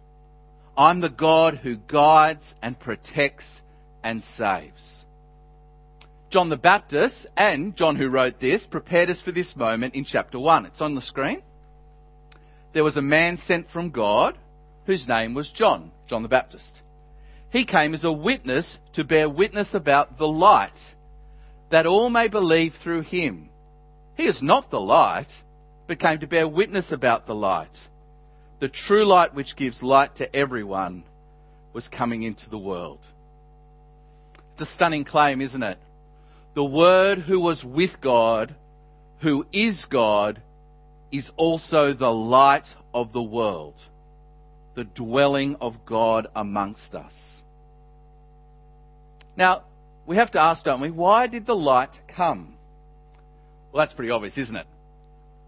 I'm 0.77 1.01
the 1.01 1.09
God 1.11 1.59
who 1.59 1.77
guides 1.77 2.55
and 2.63 2.79
protects 2.79 3.61
and 4.03 4.23
saves. 4.23 5.05
John 6.31 6.49
the 6.49 6.57
Baptist 6.57 7.27
and 7.37 7.77
John 7.77 7.97
who 7.97 8.09
wrote 8.09 8.41
this 8.41 8.65
prepared 8.65 9.11
us 9.11 9.21
for 9.21 9.33
this 9.33 9.57
moment 9.57 9.95
in 9.95 10.05
chapter 10.05 10.39
1. 10.39 10.67
It's 10.67 10.81
on 10.81 10.95
the 10.95 11.03
screen. 11.03 11.43
There 12.73 12.85
was 12.85 12.97
a 12.97 13.03
man 13.03 13.37
sent 13.37 13.69
from 13.71 13.91
God 13.91 14.39
whose 14.87 15.09
name 15.09 15.35
was 15.35 15.51
John, 15.51 15.91
John 16.07 16.23
the 16.23 16.29
Baptist. 16.29 16.81
He 17.51 17.67
came 17.67 17.95
as 17.95 18.05
a 18.05 18.13
witness 18.13 18.79
to 18.93 19.03
bear 19.03 19.29
witness 19.29 19.75
about 19.75 20.19
the 20.19 20.29
light, 20.29 20.79
that 21.71 21.87
all 21.87 22.11
may 22.11 22.29
believe 22.29 22.75
through 22.83 23.03
him. 23.03 23.51
He 24.17 24.25
is 24.27 24.41
not 24.41 24.71
the 24.71 24.81
light, 24.81 25.31
but 25.91 25.99
came 25.99 26.21
to 26.21 26.27
bear 26.29 26.47
witness 26.47 26.93
about 26.93 27.27
the 27.27 27.35
light. 27.35 27.77
The 28.61 28.69
true 28.69 29.05
light 29.05 29.35
which 29.35 29.57
gives 29.57 29.83
light 29.83 30.15
to 30.19 30.37
everyone 30.37 31.03
was 31.73 31.89
coming 31.89 32.23
into 32.23 32.49
the 32.49 32.57
world. 32.57 33.01
It's 34.53 34.71
a 34.71 34.75
stunning 34.77 35.05
claim, 35.05 35.41
isn't 35.41 35.65
it? 35.65 35.79
The 36.55 36.63
Word 36.63 37.19
who 37.19 37.41
was 37.41 37.65
with 37.65 38.01
God, 38.01 38.55
who 39.21 39.45
is 39.53 39.85
God, 39.91 40.41
is 41.11 41.29
also 41.37 41.93
the 41.93 42.13
light 42.13 42.69
of 42.95 43.13
the 43.13 43.21
world, 43.21 43.75
the 44.77 44.85
dwelling 44.85 45.57
of 45.61 45.85
God 45.85 46.29
amongst 46.37 46.95
us. 46.95 47.15
Now, 49.37 49.65
we 50.07 50.15
have 50.19 50.31
to 50.31 50.41
ask, 50.41 50.65
don't 50.65 50.81
we, 50.81 50.93
why 50.93 51.27
did 51.27 51.47
the 51.47 51.57
light 51.57 51.99
come? 52.07 52.55
Well, 53.73 53.83
that's 53.85 53.93
pretty 53.93 54.13
obvious, 54.13 54.39
isn't 54.39 54.55
it? 54.55 54.69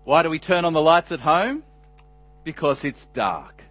Why 0.05 0.23
do 0.25 0.31
we 0.31 0.41
turn 0.41 0.65
on 0.65 0.73
the 0.73 0.81
lights 0.81 1.13
at 1.13 1.21
home? 1.21 1.63
Because 2.45 2.85
it's 2.85 3.05
dark. 3.15 3.63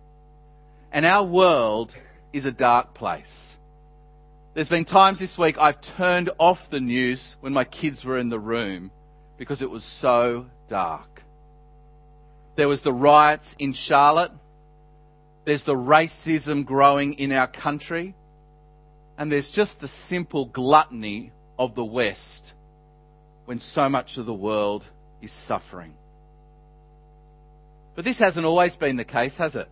And 0.91 1.05
our 1.05 1.25
world 1.25 1.93
is 2.31 2.45
a 2.45 2.51
dark 2.51 2.93
place. 2.93 3.55
There's 4.53 4.69
been 4.69 4.85
times 4.85 5.19
this 5.19 5.37
week 5.37 5.57
I've 5.57 5.81
turned 5.97 6.29
off 6.37 6.59
the 6.69 6.79
news 6.79 7.35
when 7.41 7.53
my 7.53 7.65
kids 7.65 8.03
were 8.05 8.17
in 8.17 8.29
the 8.29 8.39
room 8.39 8.91
because 9.37 9.61
it 9.61 9.69
was 9.69 9.83
so 10.01 10.45
dark. 10.69 11.21
There 12.55 12.67
was 12.67 12.81
the 12.81 12.93
riots 12.93 13.53
in 13.59 13.73
Charlotte. 13.73 14.31
There's 15.45 15.63
the 15.63 15.73
racism 15.73 16.65
growing 16.65 17.13
in 17.13 17.31
our 17.31 17.47
country. 17.47 18.15
And 19.17 19.31
there's 19.31 19.51
just 19.51 19.79
the 19.81 19.89
simple 20.07 20.45
gluttony 20.45 21.31
of 21.59 21.75
the 21.75 21.85
West 21.85 22.53
when 23.45 23.59
so 23.59 23.89
much 23.89 24.17
of 24.17 24.25
the 24.25 24.33
world 24.33 24.85
is 25.21 25.31
suffering. 25.47 25.93
But 27.95 28.05
this 28.05 28.19
hasn't 28.19 28.45
always 28.45 28.75
been 28.75 28.97
the 28.97 29.03
case, 29.03 29.33
has 29.37 29.55
it? 29.55 29.67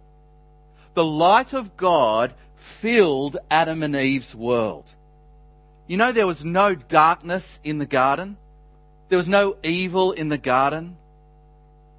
The 0.95 1.03
light 1.03 1.53
of 1.53 1.77
God 1.77 2.33
filled 2.81 3.37
Adam 3.49 3.83
and 3.83 3.95
Eve's 3.95 4.35
world. 4.35 4.85
You 5.87 5.97
know, 5.97 6.11
there 6.11 6.27
was 6.27 6.43
no 6.43 6.75
darkness 6.75 7.45
in 7.63 7.79
the 7.79 7.85
garden. 7.85 8.37
There 9.09 9.17
was 9.17 9.27
no 9.27 9.55
evil 9.63 10.11
in 10.11 10.29
the 10.29 10.37
garden. 10.37 10.97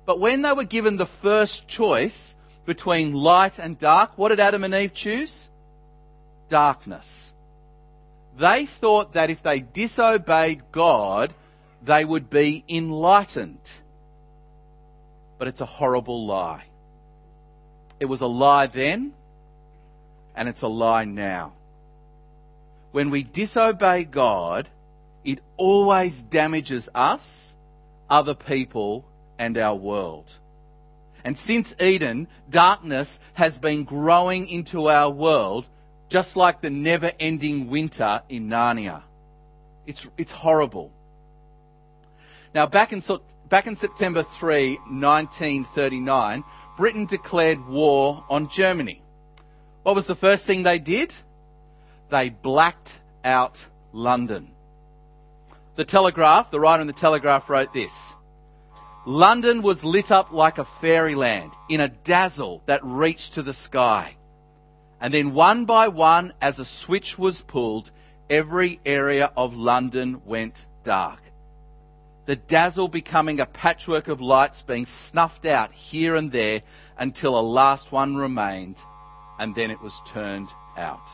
But 0.06 0.20
when 0.20 0.42
they 0.42 0.52
were 0.52 0.64
given 0.64 0.96
the 0.96 1.08
first 1.22 1.66
choice 1.66 2.34
between 2.66 3.12
light 3.12 3.54
and 3.58 3.78
dark, 3.78 4.16
what 4.16 4.28
did 4.28 4.40
Adam 4.40 4.64
and 4.64 4.74
Eve 4.74 4.94
choose? 4.94 5.48
Darkness. 6.48 7.06
They 8.38 8.68
thought 8.80 9.14
that 9.14 9.30
if 9.30 9.42
they 9.42 9.60
disobeyed 9.60 10.62
God, 10.72 11.34
they 11.84 12.04
would 12.04 12.30
be 12.30 12.64
enlightened 12.68 13.58
but 15.40 15.48
it's 15.48 15.62
a 15.62 15.66
horrible 15.66 16.26
lie. 16.26 16.64
It 17.98 18.04
was 18.04 18.20
a 18.20 18.26
lie 18.26 18.66
then, 18.66 19.14
and 20.36 20.50
it's 20.50 20.60
a 20.60 20.68
lie 20.68 21.06
now. 21.06 21.54
When 22.92 23.10
we 23.10 23.22
disobey 23.22 24.04
God, 24.04 24.68
it 25.24 25.40
always 25.56 26.22
damages 26.30 26.90
us, 26.94 27.22
other 28.10 28.34
people, 28.34 29.06
and 29.38 29.56
our 29.56 29.74
world. 29.74 30.26
And 31.24 31.38
since 31.38 31.72
Eden, 31.80 32.28
darkness 32.50 33.18
has 33.32 33.56
been 33.56 33.84
growing 33.84 34.46
into 34.46 34.90
our 34.90 35.10
world, 35.10 35.64
just 36.10 36.36
like 36.36 36.60
the 36.60 36.68
never 36.68 37.12
ending 37.18 37.70
winter 37.70 38.20
in 38.28 38.48
Narnia. 38.48 39.04
It's, 39.86 40.06
it's 40.18 40.32
horrible. 40.32 40.90
Now, 42.54 42.66
back 42.66 42.92
in 42.92 43.00
Back 43.50 43.66
in 43.66 43.76
September 43.76 44.24
3, 44.38 44.76
1939, 44.76 46.44
Britain 46.76 47.06
declared 47.06 47.66
war 47.66 48.24
on 48.30 48.48
Germany. 48.48 49.02
What 49.82 49.96
was 49.96 50.06
the 50.06 50.14
first 50.14 50.46
thing 50.46 50.62
they 50.62 50.78
did? 50.78 51.12
They 52.12 52.28
blacked 52.28 52.90
out 53.24 53.56
London. 53.92 54.52
The 55.76 55.84
Telegraph, 55.84 56.52
the 56.52 56.60
writer 56.60 56.82
in 56.82 56.86
the 56.86 56.92
Telegraph 56.92 57.50
wrote 57.50 57.74
this. 57.74 57.90
London 59.04 59.62
was 59.62 59.82
lit 59.82 60.12
up 60.12 60.30
like 60.30 60.58
a 60.58 60.68
fairyland 60.80 61.50
in 61.68 61.80
a 61.80 61.88
dazzle 61.88 62.62
that 62.66 62.84
reached 62.84 63.34
to 63.34 63.42
the 63.42 63.54
sky. 63.54 64.14
And 65.00 65.12
then 65.12 65.34
one 65.34 65.64
by 65.64 65.88
one, 65.88 66.34
as 66.40 66.60
a 66.60 66.64
switch 66.84 67.16
was 67.18 67.42
pulled, 67.48 67.90
every 68.28 68.78
area 68.86 69.32
of 69.36 69.54
London 69.54 70.22
went 70.24 70.54
dark 70.84 71.20
the 72.26 72.36
dazzle 72.36 72.88
becoming 72.88 73.40
a 73.40 73.46
patchwork 73.46 74.08
of 74.08 74.20
lights 74.20 74.62
being 74.66 74.86
snuffed 75.10 75.46
out 75.46 75.72
here 75.72 76.16
and 76.16 76.30
there 76.30 76.62
until 76.98 77.38
a 77.38 77.40
last 77.40 77.90
one 77.90 78.16
remained, 78.16 78.76
and 79.38 79.54
then 79.54 79.70
it 79.70 79.80
was 79.80 79.98
turned 80.12 80.48
out. 80.76 81.06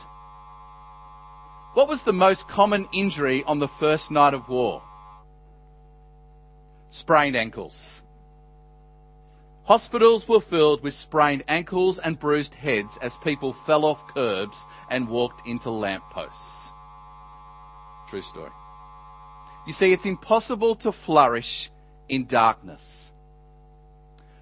What 1.73 1.87
was 1.87 2.01
the 2.03 2.13
most 2.13 2.47
common 2.49 2.87
injury 2.93 3.43
on 3.45 3.59
the 3.59 3.69
first 3.79 4.11
night 4.11 4.33
of 4.33 4.49
war? 4.49 4.81
Sprained 6.89 7.35
ankles. 7.35 7.77
Hospitals 9.65 10.25
were 10.27 10.41
filled 10.41 10.81
with 10.81 10.93
sprained 10.93 11.43
ankles 11.47 11.99
and 12.01 12.19
bruised 12.19 12.53
heads 12.53 12.97
as 13.01 13.11
people 13.21 13.55
fell 13.65 13.83
off 13.83 13.99
curbs 14.13 14.57
and 14.89 15.09
walked 15.09 15.45
into 15.45 15.69
lampposts. 15.69 16.71
True 18.09 18.21
story. 18.21 18.51
You 19.67 19.73
see, 19.73 19.91
it's 19.91 20.05
impossible 20.05 20.77
to 20.77 20.93
flourish 21.05 21.69
in 22.07 22.25
darkness. 22.25 22.81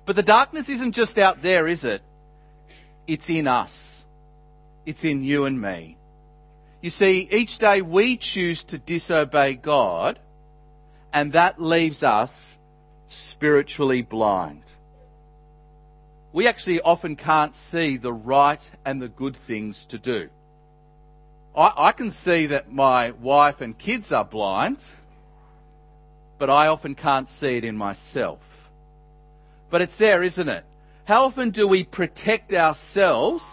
But 0.06 0.16
the 0.16 0.24
darkness 0.24 0.70
isn't 0.70 0.94
just 0.94 1.18
out 1.18 1.42
there, 1.42 1.68
is 1.68 1.84
it? 1.84 2.02
It's 3.08 3.28
in 3.28 3.48
us. 3.48 3.72
It's 4.86 5.04
in 5.04 5.24
you 5.24 5.46
and 5.46 5.60
me. 5.60 5.98
You 6.82 6.92
see, 6.92 7.28
each 7.32 7.58
day 7.58 7.82
we 7.82 8.18
choose 8.18 8.64
to 8.68 8.78
disobey 8.78 9.56
God, 9.56 10.20
and 11.12 11.34
that 11.34 11.60
leaves 11.60 12.04
us 12.04 12.32
spiritually 13.32 14.04
blind. 14.04 14.62
we 16.36 16.48
actually 16.48 16.82
often 16.82 17.16
can't 17.16 17.56
see 17.72 17.98
the 17.98 18.12
right 18.12 18.60
and 18.86 19.02
the 19.02 19.08
good 19.08 19.38
things 19.48 19.86
to 19.88 19.98
do. 19.98 20.28
I, 21.56 21.72
I 21.88 21.92
can 21.94 22.12
see 22.12 22.48
that 22.48 22.70
my 22.70 23.12
wife 23.12 23.62
and 23.62 23.80
kids 23.80 24.12
are 24.12 24.26
blind, 24.26 24.78
but 26.40 26.50
I 26.50 26.68
often 26.68 26.96
can't 26.96 27.28
see 27.40 27.58
it 27.58 27.64
in 27.64 27.78
myself. 27.78 28.40
But 29.72 29.82
it's 29.82 29.98
there, 29.98 30.24
isn't 30.24 30.50
it? 30.50 30.64
How 31.06 31.26
often 31.26 31.52
do 31.52 31.68
we 31.68 31.84
protect 31.84 32.52
ourselves 32.54 33.44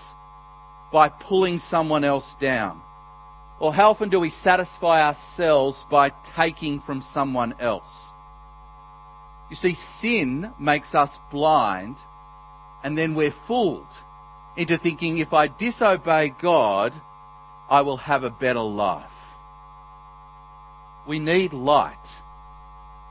by 0.92 1.08
pulling 1.08 1.58
someone 1.70 2.04
else 2.04 2.34
down? 2.40 2.80
Or 3.60 3.72
how 3.72 3.90
often 3.90 4.08
do 4.08 4.18
we 4.18 4.30
satisfy 4.30 5.02
ourselves 5.02 5.82
by 5.90 6.10
taking 6.34 6.80
from 6.80 7.04
someone 7.12 7.54
else? 7.60 7.88
You 9.50 9.56
see, 9.56 9.76
sin 10.00 10.50
makes 10.58 10.94
us 10.94 11.10
blind, 11.30 11.96
and 12.82 12.96
then 12.96 13.14
we're 13.14 13.34
fooled 13.46 13.86
into 14.56 14.78
thinking 14.78 15.18
if 15.18 15.32
I 15.32 15.48
disobey 15.48 16.32
God, 16.40 16.92
I 17.68 17.82
will 17.82 17.98
have 17.98 18.22
a 18.22 18.30
better 18.30 18.60
life. 18.60 19.08
We 21.06 21.18
need 21.18 21.52
light. 21.52 21.96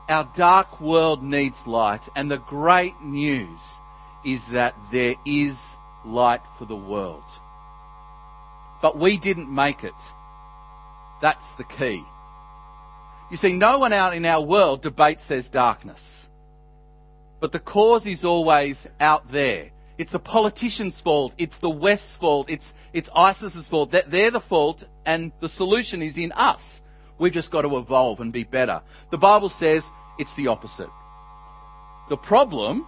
Our 0.08 0.30
dark 0.36 0.80
world 0.80 1.22
needs 1.22 1.56
light, 1.66 2.02
and 2.16 2.30
the 2.30 2.38
great 2.38 3.00
news 3.00 3.60
is 4.24 4.40
that 4.52 4.74
there 4.90 5.14
is 5.24 5.54
light 6.04 6.42
for 6.58 6.64
the 6.64 6.76
world. 6.76 7.24
But 8.80 8.98
we 8.98 9.18
didn't 9.18 9.52
make 9.52 9.84
it. 9.84 9.94
That's 11.20 11.44
the 11.56 11.64
key. 11.64 12.04
You 13.30 13.36
see, 13.36 13.52
no 13.52 13.78
one 13.78 13.92
out 13.92 14.14
in 14.14 14.26
our 14.26 14.44
world 14.44 14.82
debates 14.82 15.22
there's 15.28 15.48
darkness. 15.48 16.00
But 17.40 17.52
the 17.52 17.60
cause 17.60 18.04
is 18.06 18.24
always 18.24 18.76
out 19.00 19.30
there. 19.30 19.70
It's 19.98 20.12
the 20.12 20.18
politician's 20.18 21.00
fault. 21.00 21.32
It's 21.38 21.56
the 21.60 21.70
West's 21.70 22.16
fault. 22.16 22.50
It's, 22.50 22.70
it's 22.92 23.08
ISIS's 23.14 23.68
fault. 23.68 23.92
They're 23.92 24.30
the 24.30 24.42
fault, 24.48 24.84
and 25.06 25.32
the 25.40 25.48
solution 25.48 26.02
is 26.02 26.18
in 26.18 26.32
us. 26.32 26.60
We've 27.22 27.32
just 27.32 27.52
got 27.52 27.62
to 27.62 27.76
evolve 27.76 28.18
and 28.18 28.32
be 28.32 28.42
better. 28.42 28.82
The 29.12 29.16
Bible 29.16 29.48
says 29.48 29.84
it's 30.18 30.34
the 30.34 30.48
opposite. 30.48 30.90
The 32.10 32.16
problem 32.16 32.84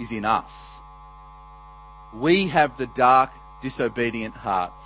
is 0.00 0.10
in 0.10 0.24
us. 0.24 0.50
We 2.12 2.48
have 2.48 2.76
the 2.76 2.88
dark, 2.96 3.30
disobedient 3.62 4.34
hearts. 4.34 4.84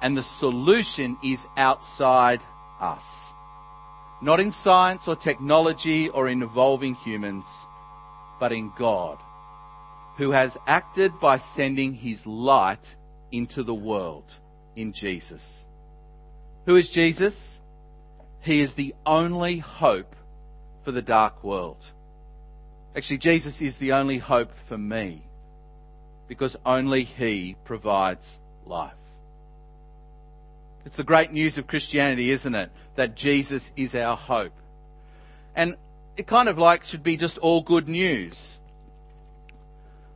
And 0.00 0.16
the 0.16 0.24
solution 0.40 1.16
is 1.22 1.38
outside 1.56 2.40
us. 2.80 3.04
Not 4.20 4.40
in 4.40 4.50
science 4.50 5.04
or 5.06 5.14
technology 5.14 6.08
or 6.08 6.28
in 6.28 6.42
evolving 6.42 6.96
humans, 6.96 7.44
but 8.40 8.50
in 8.50 8.72
God, 8.76 9.18
who 10.18 10.32
has 10.32 10.56
acted 10.66 11.12
by 11.20 11.38
sending 11.54 11.94
his 11.94 12.26
light 12.26 12.96
into 13.30 13.62
the 13.62 13.74
world 13.74 14.28
in 14.74 14.92
Jesus. 14.92 15.40
Who 16.66 16.76
is 16.76 16.88
Jesus? 16.90 17.34
He 18.40 18.60
is 18.60 18.74
the 18.74 18.94
only 19.04 19.58
hope 19.58 20.14
for 20.84 20.92
the 20.92 21.02
dark 21.02 21.42
world. 21.44 21.78
Actually, 22.96 23.18
Jesus 23.18 23.60
is 23.60 23.76
the 23.78 23.92
only 23.92 24.18
hope 24.18 24.50
for 24.68 24.76
me 24.76 25.22
because 26.28 26.56
only 26.64 27.04
He 27.04 27.56
provides 27.64 28.38
life. 28.66 28.94
It's 30.84 30.96
the 30.96 31.04
great 31.04 31.30
news 31.30 31.58
of 31.58 31.66
Christianity, 31.66 32.30
isn't 32.30 32.54
it? 32.54 32.70
That 32.96 33.14
Jesus 33.16 33.62
is 33.76 33.94
our 33.94 34.16
hope. 34.16 34.52
And 35.54 35.76
it 36.16 36.26
kind 36.26 36.48
of 36.48 36.58
like 36.58 36.82
should 36.82 37.02
be 37.02 37.16
just 37.16 37.38
all 37.38 37.62
good 37.62 37.88
news. 37.88 38.58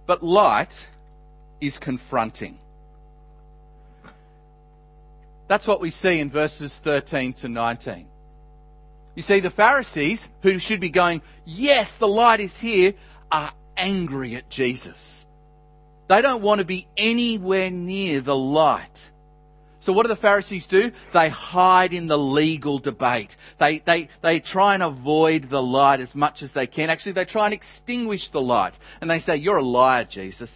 But 0.07 0.23
light 0.23 0.73
is 1.61 1.79
confronting. 1.79 2.59
That's 5.49 5.67
what 5.67 5.81
we 5.81 5.91
see 5.91 6.21
in 6.21 6.31
verses 6.31 6.75
13 6.83 7.35
to 7.43 7.49
19. 7.49 8.07
You 9.15 9.23
see, 9.23 9.41
the 9.41 9.51
Pharisees, 9.51 10.27
who 10.43 10.59
should 10.59 10.81
be 10.81 10.91
going, 10.91 11.23
Yes, 11.45 11.89
the 11.99 12.07
light 12.07 12.41
is 12.41 12.53
here, 12.59 12.93
are 13.31 13.53
angry 13.77 14.37
at 14.37 14.51
Jesus. 14.51 15.25
They 16.09 16.21
don't 16.21 16.43
want 16.43 16.61
to 16.61 16.65
be 16.65 16.87
anywhere 16.97 17.71
near 17.71 18.21
the 18.21 18.37
light. 18.37 18.99
So 19.81 19.93
what 19.93 20.03
do 20.03 20.09
the 20.09 20.21
Pharisees 20.21 20.67
do? 20.67 20.91
They 21.13 21.29
hide 21.29 21.93
in 21.93 22.09
the 22.09 22.19
legal 22.19 22.81
debate. 22.81 23.37
They, 23.61 23.83
they, 23.87 24.09
they 24.23 24.41
try 24.41 24.75
and 24.75 24.83
avoid 24.83 25.49
the 25.49 25.63
light 25.63 26.01
as 26.01 26.15
much 26.15 26.43
as 26.43 26.53
they 26.53 26.67
can. 26.67 26.91
Actually, 26.91 27.13
they 27.13 27.25
try 27.25 27.45
and 27.45 27.55
extinguish 27.55 28.29
the 28.33 28.41
light. 28.41 28.75
And 29.01 29.09
they 29.09 29.21
say, 29.21 29.37
You're 29.37 29.59
a 29.59 29.63
liar, 29.63 30.05
Jesus. 30.05 30.51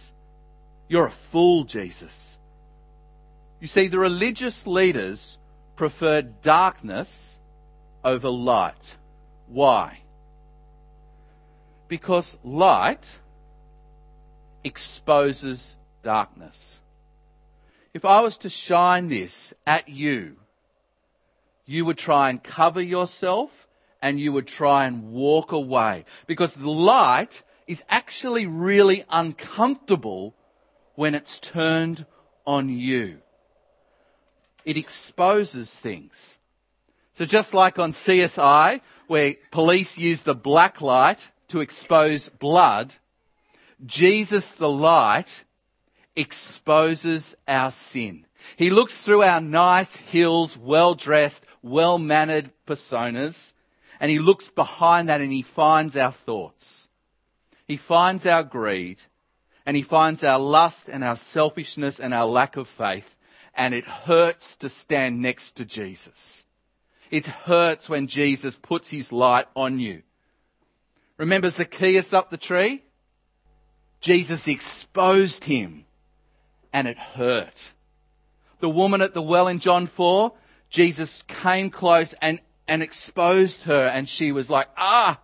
You're 0.87 1.07
a 1.07 1.13
fool, 1.31 1.63
Jesus. 1.63 2.11
You 3.61 3.67
see, 3.67 3.87
the 3.87 3.99
religious 3.99 4.63
leaders 4.65 5.37
preferred 5.77 6.41
darkness 6.41 7.07
over 8.03 8.27
light. 8.27 8.73
Why? 9.47 9.99
Because 11.87 12.35
light 12.43 13.05
exposes 14.63 15.75
darkness. 16.03 16.79
If 17.93 18.03
I 18.03 18.21
was 18.21 18.35
to 18.37 18.49
shine 18.49 19.09
this 19.09 19.53
at 19.67 19.87
you, 19.87 20.37
you 21.67 21.85
would 21.85 21.99
try 21.99 22.31
and 22.31 22.43
cover 22.43 22.81
yourself 22.81 23.51
and 24.01 24.19
you 24.19 24.33
would 24.33 24.47
try 24.47 24.87
and 24.87 25.11
walk 25.11 25.51
away. 25.51 26.05
Because 26.25 26.51
the 26.55 26.67
light 26.67 27.43
is 27.67 27.79
actually 27.87 28.47
really 28.47 29.05
uncomfortable 29.07 30.33
when 30.95 31.13
it's 31.13 31.39
turned 31.53 32.07
on 32.47 32.67
you. 32.67 33.19
It 34.65 34.77
exposes 34.77 35.75
things. 35.81 36.11
So 37.15 37.25
just 37.25 37.53
like 37.53 37.77
on 37.79 37.93
CSI, 37.93 38.81
where 39.07 39.35
police 39.51 39.91
use 39.97 40.21
the 40.25 40.33
black 40.33 40.81
light 40.81 41.19
to 41.49 41.59
expose 41.59 42.29
blood, 42.39 42.93
Jesus 43.85 44.47
the 44.59 44.69
light 44.69 45.27
exposes 46.15 47.35
our 47.47 47.73
sin. 47.91 48.25
He 48.57 48.69
looks 48.69 48.93
through 49.05 49.23
our 49.23 49.41
nice 49.41 49.93
hills, 50.07 50.57
well 50.59 50.95
dressed, 50.95 51.43
well 51.61 51.97
mannered 51.97 52.51
personas, 52.67 53.35
and 53.99 54.09
he 54.09 54.19
looks 54.19 54.49
behind 54.55 55.09
that 55.09 55.21
and 55.21 55.31
he 55.31 55.45
finds 55.55 55.95
our 55.95 56.15
thoughts. 56.25 56.65
He 57.67 57.77
finds 57.77 58.25
our 58.25 58.43
greed, 58.43 58.97
and 59.65 59.77
he 59.77 59.83
finds 59.83 60.23
our 60.23 60.39
lust 60.39 60.89
and 60.91 61.03
our 61.03 61.17
selfishness 61.31 61.99
and 61.99 62.13
our 62.13 62.25
lack 62.25 62.57
of 62.57 62.67
faith, 62.77 63.05
and 63.55 63.73
it 63.73 63.85
hurts 63.85 64.55
to 64.59 64.69
stand 64.69 65.21
next 65.21 65.57
to 65.57 65.65
Jesus. 65.65 66.43
It 67.09 67.25
hurts 67.25 67.89
when 67.89 68.07
Jesus 68.07 68.55
puts 68.61 68.89
his 68.89 69.11
light 69.11 69.45
on 69.55 69.79
you. 69.79 70.01
Remember 71.17 71.49
Zacchaeus 71.49 72.13
up 72.13 72.29
the 72.29 72.37
tree? 72.37 72.83
Jesus 74.01 74.47
exposed 74.47 75.43
him 75.43 75.85
and 76.73 76.87
it 76.87 76.97
hurt. 76.97 77.53
The 78.61 78.69
woman 78.69 79.01
at 79.01 79.13
the 79.13 79.21
well 79.21 79.47
in 79.47 79.59
John 79.59 79.89
4, 79.95 80.31
Jesus 80.69 81.21
came 81.43 81.69
close 81.69 82.13
and, 82.21 82.39
and 82.67 82.81
exposed 82.81 83.61
her 83.63 83.85
and 83.85 84.07
she 84.07 84.31
was 84.31 84.49
like, 84.49 84.67
ah! 84.77 85.19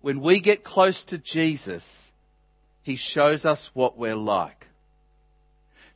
When 0.00 0.20
we 0.20 0.40
get 0.40 0.62
close 0.62 1.02
to 1.08 1.18
Jesus, 1.18 1.84
he 2.82 2.96
shows 2.96 3.44
us 3.44 3.68
what 3.74 3.98
we're 3.98 4.14
like. 4.14 4.66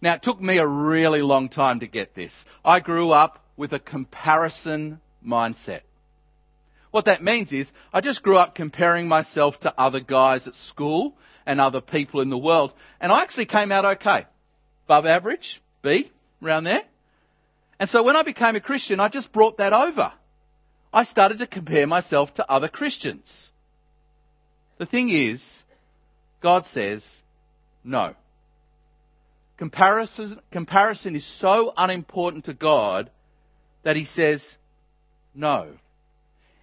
Now, 0.02 0.14
it 0.14 0.22
took 0.22 0.40
me 0.40 0.58
a 0.58 0.66
really 0.66 1.20
long 1.22 1.48
time 1.48 1.80
to 1.80 1.86
get 1.86 2.14
this. 2.14 2.32
I 2.64 2.80
grew 2.80 3.10
up 3.10 3.44
with 3.56 3.72
a 3.72 3.78
comparison 3.78 5.00
mindset. 5.24 5.82
What 6.90 7.04
that 7.04 7.22
means 7.22 7.52
is, 7.52 7.70
I 7.92 8.00
just 8.00 8.22
grew 8.22 8.36
up 8.36 8.54
comparing 8.54 9.06
myself 9.06 9.60
to 9.60 9.78
other 9.78 10.00
guys 10.00 10.46
at 10.46 10.54
school 10.54 11.14
and 11.46 11.60
other 11.60 11.80
people 11.80 12.20
in 12.20 12.30
the 12.30 12.38
world, 12.38 12.72
and 13.00 13.12
I 13.12 13.22
actually 13.22 13.46
came 13.46 13.70
out 13.70 13.84
okay. 13.84 14.26
Above 14.86 15.06
average, 15.06 15.62
B, 15.82 16.10
around 16.42 16.64
there. 16.64 16.82
And 17.78 17.88
so 17.88 18.02
when 18.02 18.16
I 18.16 18.22
became 18.22 18.56
a 18.56 18.60
Christian, 18.60 19.00
I 19.00 19.08
just 19.08 19.32
brought 19.32 19.58
that 19.58 19.72
over. 19.72 20.12
I 20.92 21.04
started 21.04 21.38
to 21.38 21.46
compare 21.46 21.86
myself 21.86 22.34
to 22.34 22.50
other 22.50 22.68
Christians. 22.68 23.50
The 24.78 24.86
thing 24.86 25.10
is, 25.10 25.42
God 26.42 26.66
says, 26.66 27.04
no. 27.84 28.14
Comparison, 29.60 30.40
comparison 30.50 31.14
is 31.14 31.38
so 31.38 31.74
unimportant 31.76 32.46
to 32.46 32.54
God 32.54 33.10
that 33.82 33.94
he 33.94 34.06
says, 34.06 34.42
no. 35.34 35.74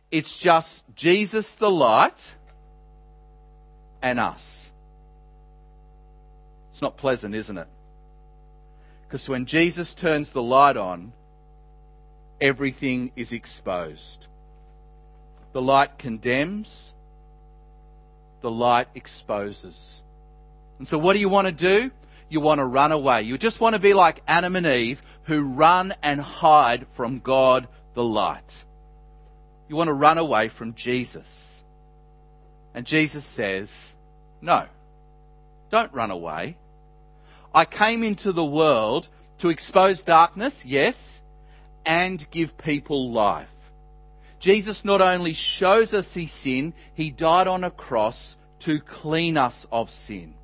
It's 0.09 0.35
just 0.41 0.81
Jesus 0.95 1.47
the 1.59 1.69
light 1.69 2.17
and 4.01 4.19
us. 4.19 4.41
It's 6.71 6.81
not 6.81 6.97
pleasant, 6.97 7.35
isn't 7.35 7.59
it? 7.59 7.67
Because 9.05 9.29
when 9.29 9.45
Jesus 9.45 9.93
turns 9.93 10.33
the 10.33 10.41
light 10.41 10.75
on, 10.75 11.13
everything 12.41 13.11
is 13.15 13.31
exposed. 13.31 14.25
The 15.53 15.61
light 15.61 15.99
condemns, 15.99 16.93
the 18.41 18.47
the 18.47 18.51
light 18.51 18.87
exposes. 18.95 20.01
And 20.79 20.87
so 20.87 20.97
what 20.97 21.11
do 21.11 21.19
you 21.19 21.27
want 21.27 21.47
to 21.47 21.51
do? 21.51 21.91
You 22.29 22.41
want 22.41 22.59
to 22.59 22.65
run 22.65 22.91
away. 22.91 23.23
You 23.23 23.37
just 23.37 23.61
want 23.61 23.73
to 23.73 23.79
be 23.79 23.93
like 23.93 24.21
Adam 24.27 24.55
and 24.55 24.65
Eve 24.65 24.99
who 25.23 25.53
run 25.53 25.93
and 26.03 26.19
hide 26.19 26.85
from 26.95 27.19
God 27.19 27.67
the 27.95 28.03
light. 28.03 28.51
You 29.67 29.75
want 29.75 29.89
to 29.89 29.93
run 29.93 30.17
away 30.17 30.49
from 30.49 30.73
Jesus. 30.75 31.27
And 32.73 32.85
Jesus 32.85 33.25
says, 33.35 33.69
no, 34.41 34.65
don't 35.71 35.93
run 35.93 36.11
away. 36.11 36.57
I 37.53 37.65
came 37.65 38.03
into 38.03 38.31
the 38.31 38.45
world 38.45 39.07
to 39.39 39.49
expose 39.49 40.03
darkness, 40.03 40.53
yes, 40.63 40.95
and 41.85 42.25
give 42.31 42.57
people 42.57 43.11
life. 43.11 43.47
Jesus 44.39 44.81
not 44.83 45.01
only 45.01 45.33
shows 45.33 45.93
us 45.93 46.07
his 46.13 46.31
sin, 46.43 46.73
he 46.93 47.09
died 47.09 47.47
on 47.47 47.63
a 47.63 47.71
cross 47.71 48.35
to 48.65 48.79
clean 48.79 49.37
us 49.37 49.65
of 49.71 49.89
sin. 49.89 50.35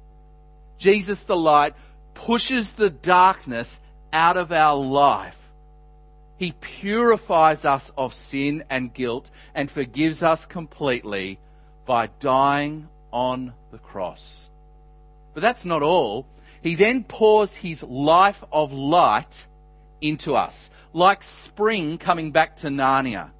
Jesus 0.84 1.18
the 1.28 1.36
light 1.36 1.74
pushes 2.14 2.70
the 2.78 2.90
darkness 2.90 3.70
out 4.12 4.36
of 4.36 4.52
our 4.52 4.76
life. 4.76 5.34
He 6.38 6.54
purifies 6.82 7.64
us 7.64 7.90
of 7.98 8.12
sin 8.12 8.66
and 8.70 8.94
guilt 8.94 9.32
and 9.56 9.72
forgives 9.72 10.22
us 10.22 10.46
completely 10.46 11.40
by 11.88 12.10
dying 12.20 12.90
on 13.14 13.54
the 13.72 13.78
cross. 13.78 14.50
But 15.34 15.40
that's 15.40 15.64
not 15.64 15.84
all. 15.84 16.28
He 16.62 16.76
then 16.76 17.06
pours 17.08 17.54
his 17.54 17.82
life 17.82 18.44
of 18.52 18.74
light 18.74 19.34
into 20.02 20.34
us, 20.34 20.70
like 20.92 21.22
spring 21.46 21.98
coming 21.98 22.32
back 22.32 22.58
to 22.58 22.68
Narnia. 22.68 23.32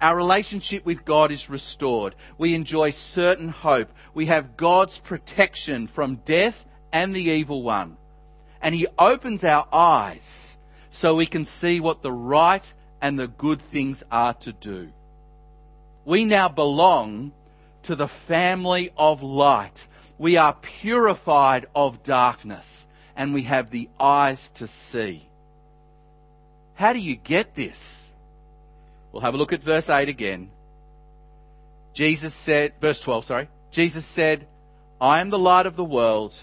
Our 0.00 0.16
relationship 0.16 0.86
with 0.86 1.04
God 1.04 1.30
is 1.30 1.50
restored. 1.50 2.14
We 2.38 2.54
enjoy 2.54 2.90
certain 2.90 3.50
hope. 3.50 3.88
We 4.14 4.26
have 4.26 4.56
God's 4.56 4.98
protection 5.04 5.88
from 5.94 6.22
death 6.24 6.54
and 6.92 7.14
the 7.14 7.20
evil 7.20 7.62
one. 7.62 7.96
And 8.62 8.74
He 8.74 8.86
opens 8.98 9.44
our 9.44 9.66
eyes 9.72 10.22
so 10.90 11.16
we 11.16 11.26
can 11.26 11.44
see 11.44 11.80
what 11.80 12.02
the 12.02 12.12
right 12.12 12.64
and 13.02 13.18
the 13.18 13.28
good 13.28 13.60
things 13.70 14.02
are 14.10 14.34
to 14.42 14.52
do. 14.52 14.88
We 16.06 16.24
now 16.24 16.48
belong 16.48 17.32
to 17.84 17.94
the 17.94 18.10
family 18.26 18.92
of 18.96 19.22
light. 19.22 19.78
We 20.18 20.36
are 20.36 20.56
purified 20.80 21.66
of 21.74 22.02
darkness 22.04 22.66
and 23.16 23.34
we 23.34 23.44
have 23.44 23.70
the 23.70 23.88
eyes 23.98 24.48
to 24.56 24.68
see. 24.90 25.28
How 26.74 26.94
do 26.94 26.98
you 26.98 27.16
get 27.16 27.54
this? 27.54 27.76
We'll 29.12 29.22
have 29.22 29.34
a 29.34 29.36
look 29.36 29.52
at 29.52 29.64
verse 29.64 29.88
8 29.88 30.08
again. 30.08 30.50
Jesus 31.94 32.32
said, 32.44 32.74
verse 32.80 33.00
12, 33.04 33.24
sorry. 33.24 33.48
Jesus 33.72 34.06
said, 34.14 34.46
I 35.00 35.20
am 35.20 35.30
the 35.30 35.38
light 35.38 35.66
of 35.66 35.76
the 35.76 35.84
world. 35.84 36.34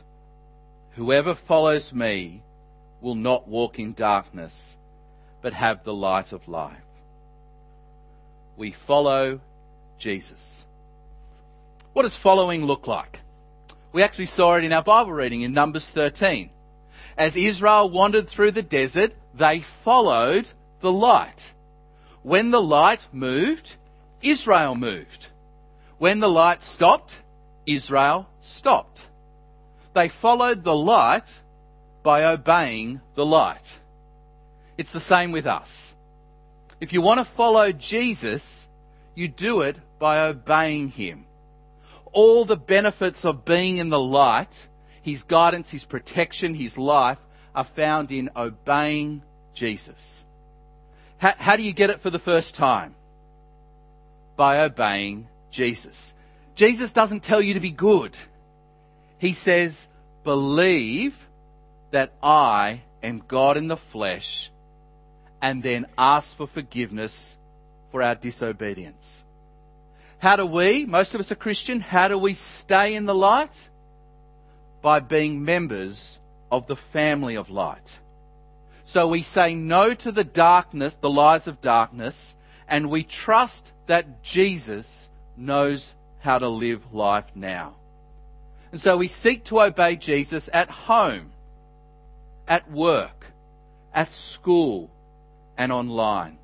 Whoever 0.95 1.37
follows 1.47 1.91
me 1.93 2.41
will 3.01 3.15
not 3.15 3.47
walk 3.47 3.79
in 3.79 3.93
darkness, 3.93 4.53
but 5.41 5.53
have 5.53 5.83
the 5.83 5.93
light 5.93 6.31
of 6.31 6.47
life. 6.47 6.77
We 8.57 8.75
follow 8.87 9.39
Jesus. 9.99 10.41
What 11.93 12.03
does 12.03 12.17
following 12.21 12.65
look 12.65 12.87
like? 12.87 13.19
We 13.93 14.03
actually 14.03 14.27
saw 14.27 14.55
it 14.55 14.63
in 14.63 14.73
our 14.73 14.83
Bible 14.83 15.13
reading 15.13 15.41
in 15.41 15.53
Numbers 15.53 15.89
13. 15.93 16.49
As 17.17 17.35
Israel 17.35 17.89
wandered 17.89 18.27
through 18.29 18.51
the 18.51 18.61
desert, 18.61 19.13
they 19.37 19.63
followed 19.83 20.47
the 20.81 20.91
light. 20.91 21.39
When 22.27 22.51
the 22.51 22.59
light 22.59 22.99
moved, 23.13 23.71
Israel 24.21 24.75
moved. 24.75 25.27
When 25.97 26.19
the 26.19 26.27
light 26.27 26.61
stopped, 26.61 27.13
Israel 27.65 28.27
stopped. 28.41 28.99
They 29.95 30.11
followed 30.21 30.65
the 30.65 30.75
light 30.75 31.29
by 32.03 32.25
obeying 32.25 32.99
the 33.15 33.25
light. 33.25 33.63
It's 34.77 34.91
the 34.91 34.99
same 34.99 35.31
with 35.31 35.45
us. 35.45 35.69
If 36.81 36.91
you 36.91 37.01
want 37.01 37.25
to 37.25 37.33
follow 37.37 37.71
Jesus, 37.71 38.43
you 39.15 39.29
do 39.29 39.61
it 39.61 39.77
by 39.97 40.19
obeying 40.19 40.89
him. 40.89 41.27
All 42.11 42.43
the 42.43 42.57
benefits 42.57 43.23
of 43.23 43.45
being 43.45 43.77
in 43.77 43.87
the 43.87 44.01
light, 44.01 44.53
his 45.01 45.23
guidance, 45.23 45.69
his 45.69 45.85
protection, 45.85 46.55
his 46.55 46.77
life, 46.77 47.19
are 47.55 47.67
found 47.73 48.11
in 48.11 48.29
obeying 48.35 49.21
Jesus. 49.55 50.25
How, 51.17 51.33
how 51.37 51.55
do 51.55 51.63
you 51.63 51.73
get 51.73 51.89
it 51.89 52.01
for 52.01 52.09
the 52.09 52.19
first 52.19 52.55
time? 52.55 52.95
By 54.35 54.61
obeying 54.61 55.27
Jesus. 55.51 55.95
Jesus 56.55 56.91
doesn't 56.91 57.23
tell 57.23 57.41
you 57.41 57.55
to 57.55 57.59
be 57.59 57.71
good. 57.71 58.15
He 59.17 59.33
says, 59.33 59.75
believe 60.23 61.13
that 61.91 62.13
I 62.21 62.83
am 63.01 63.23
God 63.27 63.57
in 63.57 63.67
the 63.67 63.77
flesh, 63.91 64.51
and 65.41 65.63
then 65.63 65.85
ask 65.97 66.35
for 66.35 66.47
forgiveness 66.47 67.15
for 67.91 68.03
our 68.03 68.15
disobedience. 68.15 69.23
How 70.19 70.35
do 70.35 70.45
we, 70.45 70.85
most 70.85 71.13
of 71.13 71.21
us 71.21 71.31
are 71.31 71.35
Christian, 71.35 71.79
how 71.79 72.07
do 72.07 72.17
we 72.17 72.33
stay 72.33 72.95
in 72.95 73.05
the 73.05 73.13
light? 73.13 73.53
By 74.81 74.99
being 74.99 75.45
members 75.45 76.17
of 76.51 76.67
the 76.67 76.77
family 76.91 77.35
of 77.35 77.49
light. 77.49 77.87
So 78.87 79.09
we 79.09 79.23
say 79.23 79.53
no 79.53 79.93
to 79.93 80.13
the 80.13 80.23
darkness, 80.23 80.95
the 81.01 81.09
lies 81.09 81.45
of 81.45 81.59
darkness, 81.59 82.15
and 82.69 82.89
we 82.89 83.03
trust 83.03 83.73
that 83.87 84.23
Jesus 84.23 84.87
knows 85.35 85.93
how 86.19 86.39
to 86.39 86.47
live 86.47 86.81
life 86.93 87.25
now. 87.35 87.75
And 88.71 88.79
so 88.79 88.97
we 88.97 89.09
seek 89.09 89.43
to 89.45 89.59
obey 89.59 89.97
Jesus 89.97 90.49
at 90.53 90.69
home, 90.69 91.31
at 92.47 92.71
work, 92.71 93.25
at 93.93 94.09
school, 94.09 94.89
and 95.57 95.71
online. 95.71 96.37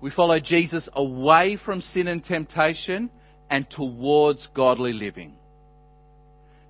We 0.00 0.10
follow 0.10 0.40
Jesus 0.40 0.88
away 0.94 1.56
from 1.56 1.82
sin 1.82 2.08
and 2.08 2.24
temptation 2.24 3.10
and 3.50 3.68
towards 3.68 4.48
godly 4.54 4.94
living. 4.94 5.34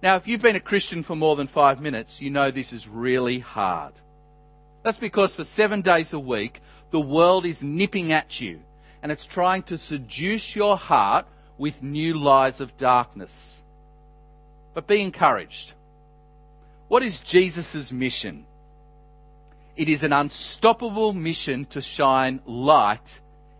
Now, 0.02 0.16
if 0.16 0.26
you've 0.26 0.42
been 0.42 0.56
a 0.56 0.60
Christian 0.60 1.04
for 1.04 1.14
more 1.14 1.36
than 1.36 1.46
five 1.46 1.80
minutes, 1.80 2.16
you 2.20 2.30
know 2.30 2.50
this 2.50 2.72
is 2.72 2.86
really 2.88 3.38
hard. 3.38 3.94
That's 4.86 4.98
because 4.98 5.34
for 5.34 5.42
seven 5.42 5.82
days 5.82 6.12
a 6.12 6.18
week, 6.20 6.60
the 6.92 7.00
world 7.00 7.44
is 7.44 7.58
nipping 7.60 8.12
at 8.12 8.40
you 8.40 8.60
and 9.02 9.10
it's 9.10 9.26
trying 9.26 9.64
to 9.64 9.78
seduce 9.78 10.54
your 10.54 10.76
heart 10.76 11.26
with 11.58 11.82
new 11.82 12.16
lies 12.16 12.60
of 12.60 12.70
darkness. 12.78 13.32
But 14.74 14.86
be 14.86 15.02
encouraged. 15.02 15.72
What 16.86 17.02
is 17.02 17.20
Jesus' 17.26 17.90
mission? 17.90 18.46
It 19.76 19.88
is 19.88 20.04
an 20.04 20.12
unstoppable 20.12 21.12
mission 21.12 21.64
to 21.72 21.80
shine 21.80 22.40
light 22.46 23.08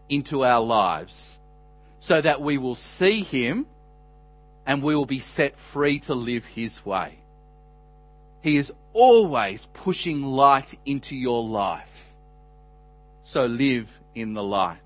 into 0.08 0.44
our 0.44 0.62
lives 0.62 1.38
so 1.98 2.22
that 2.22 2.40
we 2.40 2.56
will 2.56 2.76
see 2.76 3.24
Him 3.24 3.66
and 4.64 4.80
we 4.80 4.94
will 4.94 5.06
be 5.06 5.18
set 5.34 5.54
free 5.72 5.98
to 6.06 6.14
live 6.14 6.44
His 6.44 6.78
way. 6.86 7.18
He 8.46 8.58
is 8.58 8.70
always 8.92 9.66
pushing 9.74 10.22
light 10.22 10.68
into 10.84 11.16
your 11.16 11.42
life. 11.42 11.88
So 13.24 13.46
live 13.46 13.88
in 14.14 14.34
the 14.34 14.42
light. 14.42 14.78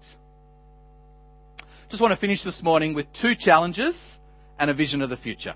Just 1.90 2.00
want 2.00 2.14
to 2.14 2.16
finish 2.18 2.42
this 2.42 2.62
morning 2.62 2.94
with 2.94 3.04
two 3.12 3.34
challenges 3.38 4.00
and 4.58 4.70
a 4.70 4.74
vision 4.74 5.02
of 5.02 5.10
the 5.10 5.18
future. 5.18 5.52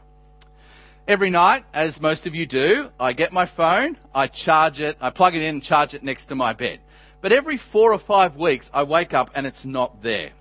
Every 1.09 1.31
night, 1.31 1.65
as 1.73 1.99
most 1.99 2.27
of 2.27 2.35
you 2.35 2.45
do, 2.45 2.91
I 3.01 3.15
get 3.15 3.33
my 3.33 3.47
phone, 3.57 3.97
I 4.15 4.27
charge 4.27 4.81
it, 4.81 4.99
I 5.01 5.09
plug 5.09 5.35
it 5.35 5.41
in 5.41 5.55
and 5.55 5.63
charge 5.63 5.95
it 5.95 6.05
next 6.05 6.27
to 6.27 6.35
my 6.35 6.53
bed. 6.53 6.81
But 7.23 7.33
every 7.33 7.59
four 7.73 7.95
or 7.95 7.99
five 7.99 8.37
weeks, 8.37 8.69
I 8.75 8.83
wake 8.83 9.15
up 9.15 9.31
and 9.35 9.47
it's 9.47 9.65
not 9.65 10.03
there. 10.03 10.33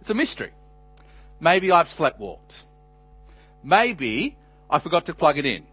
It's 0.00 0.08
a 0.08 0.14
mystery. 0.14 0.52
Maybe 1.38 1.70
I've 1.70 1.88
sleptwalked. 1.88 2.62
Maybe 3.62 4.38
I 4.70 4.80
forgot 4.80 5.04
to 5.04 5.14
plug 5.14 5.36
it 5.36 5.44
in. 5.44 5.66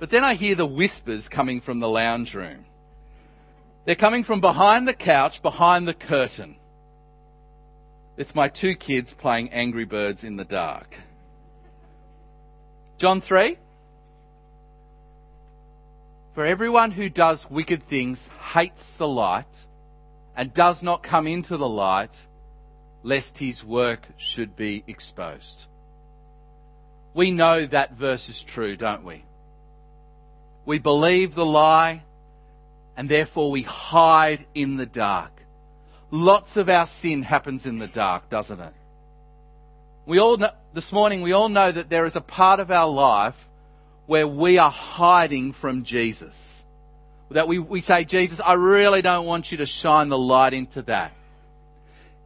But 0.00 0.10
then 0.10 0.24
I 0.24 0.34
hear 0.34 0.54
the 0.56 0.66
whispers 0.66 1.28
coming 1.28 1.60
from 1.60 1.78
the 1.78 1.86
lounge 1.86 2.34
room. 2.34 2.64
They're 3.84 3.94
coming 3.94 4.24
from 4.24 4.40
behind 4.40 4.88
the 4.88 4.94
couch, 4.94 5.42
behind 5.42 5.86
the 5.86 5.94
curtain. 5.94 6.56
It's 8.16 8.34
my 8.34 8.48
two 8.48 8.74
kids 8.74 9.14
playing 9.18 9.50
Angry 9.50 9.84
Birds 9.84 10.24
in 10.24 10.36
the 10.36 10.44
dark. 10.44 10.94
John 12.98 13.20
3. 13.20 13.58
For 16.34 16.46
everyone 16.46 16.92
who 16.92 17.10
does 17.10 17.44
wicked 17.50 17.82
things 17.88 18.26
hates 18.54 18.82
the 18.96 19.08
light 19.08 19.44
and 20.34 20.54
does 20.54 20.82
not 20.82 21.02
come 21.02 21.26
into 21.26 21.58
the 21.58 21.68
light, 21.68 22.14
lest 23.02 23.36
his 23.36 23.62
work 23.62 24.00
should 24.16 24.56
be 24.56 24.82
exposed. 24.86 25.66
We 27.14 27.32
know 27.32 27.66
that 27.66 27.98
verse 27.98 28.28
is 28.30 28.42
true, 28.54 28.76
don't 28.76 29.04
we? 29.04 29.24
We 30.70 30.78
believe 30.78 31.34
the 31.34 31.44
lie 31.44 32.04
and 32.96 33.08
therefore 33.08 33.50
we 33.50 33.62
hide 33.62 34.46
in 34.54 34.76
the 34.76 34.86
dark. 34.86 35.32
Lots 36.12 36.56
of 36.56 36.68
our 36.68 36.88
sin 37.02 37.24
happens 37.24 37.66
in 37.66 37.80
the 37.80 37.88
dark, 37.88 38.30
doesn't 38.30 38.60
it? 38.60 38.72
We 40.06 40.20
all 40.20 40.36
know, 40.36 40.52
this 40.72 40.92
morning 40.92 41.22
we 41.22 41.32
all 41.32 41.48
know 41.48 41.72
that 41.72 41.90
there 41.90 42.06
is 42.06 42.14
a 42.14 42.20
part 42.20 42.60
of 42.60 42.70
our 42.70 42.88
life 42.88 43.34
where 44.06 44.28
we 44.28 44.58
are 44.58 44.70
hiding 44.70 45.54
from 45.60 45.84
Jesus. 45.84 46.36
That 47.32 47.48
we, 47.48 47.58
we 47.58 47.80
say, 47.80 48.04
Jesus, 48.04 48.40
I 48.40 48.52
really 48.52 49.02
don't 49.02 49.26
want 49.26 49.50
you 49.50 49.56
to 49.56 49.66
shine 49.66 50.08
the 50.08 50.18
light 50.18 50.54
into 50.54 50.82
that. 50.82 51.10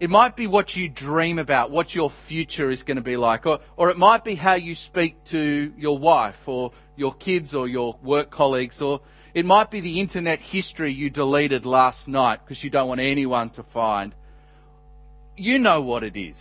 It 0.05 0.11
might 0.11 0.37
be 0.37 0.47
what 0.47 0.77
you 0.77 0.91
dream 0.91 1.39
about, 1.39 1.71
what 1.71 1.95
your 1.95 2.13
future 2.29 2.71
is 2.71 2.83
going 2.83 2.99
to 2.99 3.03
be 3.03 3.17
like, 3.17 3.47
or, 3.47 3.61
or 3.75 3.89
it 3.89 3.97
might 3.97 4.23
be 4.23 4.35
how 4.35 4.53
you 4.53 4.75
speak 4.75 5.17
to 5.31 5.73
your 5.79 5.97
wife 5.97 6.37
or 6.45 6.73
your 6.95 7.15
kids 7.15 7.55
or 7.55 7.67
your 7.67 7.99
work 8.05 8.31
colleagues, 8.31 8.83
or 8.83 9.01
it 9.33 9.47
might 9.47 9.71
be 9.71 9.81
the 9.81 10.03
internet 10.03 10.41
history 10.41 10.93
you 10.93 11.09
deleted 11.09 11.65
last 11.65 12.07
night 12.07 12.41
because 12.45 12.63
you 12.63 12.69
don't 12.69 12.87
want 12.87 13.01
anyone 13.01 13.49
to 13.53 13.63
find. 13.73 14.15
You 15.39 15.59
know 15.59 15.81
what 15.81 16.05
it 16.05 16.21
is. 16.21 16.37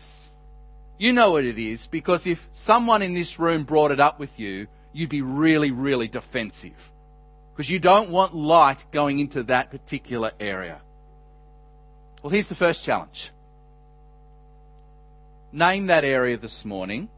You 0.97 1.13
know 1.13 1.31
what 1.31 1.45
it 1.45 1.57
is 1.57 1.87
because 1.89 2.23
if 2.25 2.39
someone 2.65 3.01
in 3.01 3.13
this 3.13 3.39
room 3.39 3.63
brought 3.63 3.91
it 3.91 3.99
up 4.01 4.19
with 4.19 4.31
you, 4.35 4.67
you'd 4.91 5.09
be 5.09 5.21
really, 5.21 5.71
really 5.71 6.09
defensive. 6.09 6.75
Because 7.55 7.69
you 7.69 7.79
don't 7.79 8.11
want 8.11 8.35
light 8.35 8.83
going 8.91 9.21
into 9.21 9.43
that 9.43 9.71
particular 9.71 10.33
area. 10.37 10.81
Well, 12.21 12.29
here's 12.29 12.49
the 12.49 12.55
first 12.55 12.83
challenge 12.83 13.29
name 15.53 15.87
that 15.87 16.03
area 16.03 16.37
this 16.37 16.63
morning, 16.65 17.09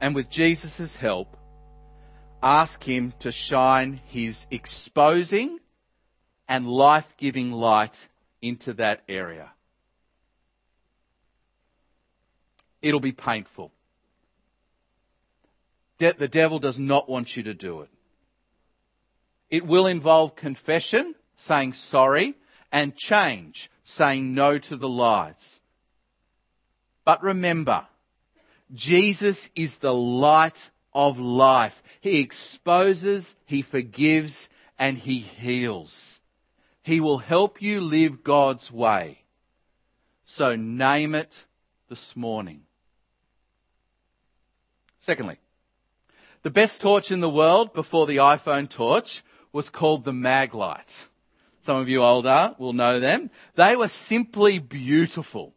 and 0.00 0.14
with 0.14 0.30
Jesus' 0.30 0.94
help, 1.00 1.36
ask 2.42 2.82
Him 2.82 3.14
to 3.20 3.32
shine 3.32 4.00
His 4.08 4.46
exposing 4.50 5.58
and 6.48 6.66
life 6.66 7.06
giving 7.18 7.50
light 7.50 7.96
into 8.40 8.74
that 8.74 9.02
area. 9.08 9.50
It'll 12.80 13.00
be 13.00 13.12
painful. 13.12 13.72
De- 15.98 16.14
the 16.14 16.28
devil 16.28 16.58
does 16.58 16.78
not 16.78 17.08
want 17.08 17.36
you 17.36 17.42
to 17.44 17.54
do 17.54 17.80
it. 17.80 17.88
It 19.50 19.66
will 19.66 19.86
involve 19.86 20.36
confession, 20.36 21.14
saying 21.36 21.72
sorry, 21.72 22.36
and 22.70 22.94
change, 22.96 23.70
saying 23.84 24.34
no 24.34 24.58
to 24.58 24.76
the 24.76 24.88
lies. 24.88 25.57
But 27.08 27.22
remember, 27.22 27.86
Jesus 28.74 29.38
is 29.56 29.74
the 29.80 29.94
light 29.94 30.58
of 30.92 31.16
life. 31.16 31.72
He 32.02 32.20
exposes, 32.20 33.26
He 33.46 33.62
forgives, 33.62 34.46
and 34.78 34.98
He 34.98 35.20
heals. 35.20 35.90
He 36.82 37.00
will 37.00 37.16
help 37.16 37.62
you 37.62 37.80
live 37.80 38.22
God's 38.22 38.70
way. 38.70 39.20
So 40.26 40.54
name 40.54 41.14
it 41.14 41.34
this 41.88 42.12
morning. 42.14 42.60
Secondly, 44.98 45.38
the 46.42 46.50
best 46.50 46.78
torch 46.82 47.10
in 47.10 47.22
the 47.22 47.30
world 47.30 47.72
before 47.72 48.06
the 48.06 48.18
iPhone 48.18 48.68
torch 48.70 49.24
was 49.50 49.70
called 49.70 50.04
the 50.04 50.12
Maglite. 50.12 50.84
Some 51.64 51.78
of 51.78 51.88
you 51.88 52.02
older 52.02 52.54
will 52.58 52.74
know 52.74 53.00
them. 53.00 53.30
They 53.56 53.76
were 53.76 53.88
simply 54.10 54.58
beautiful. 54.58 55.54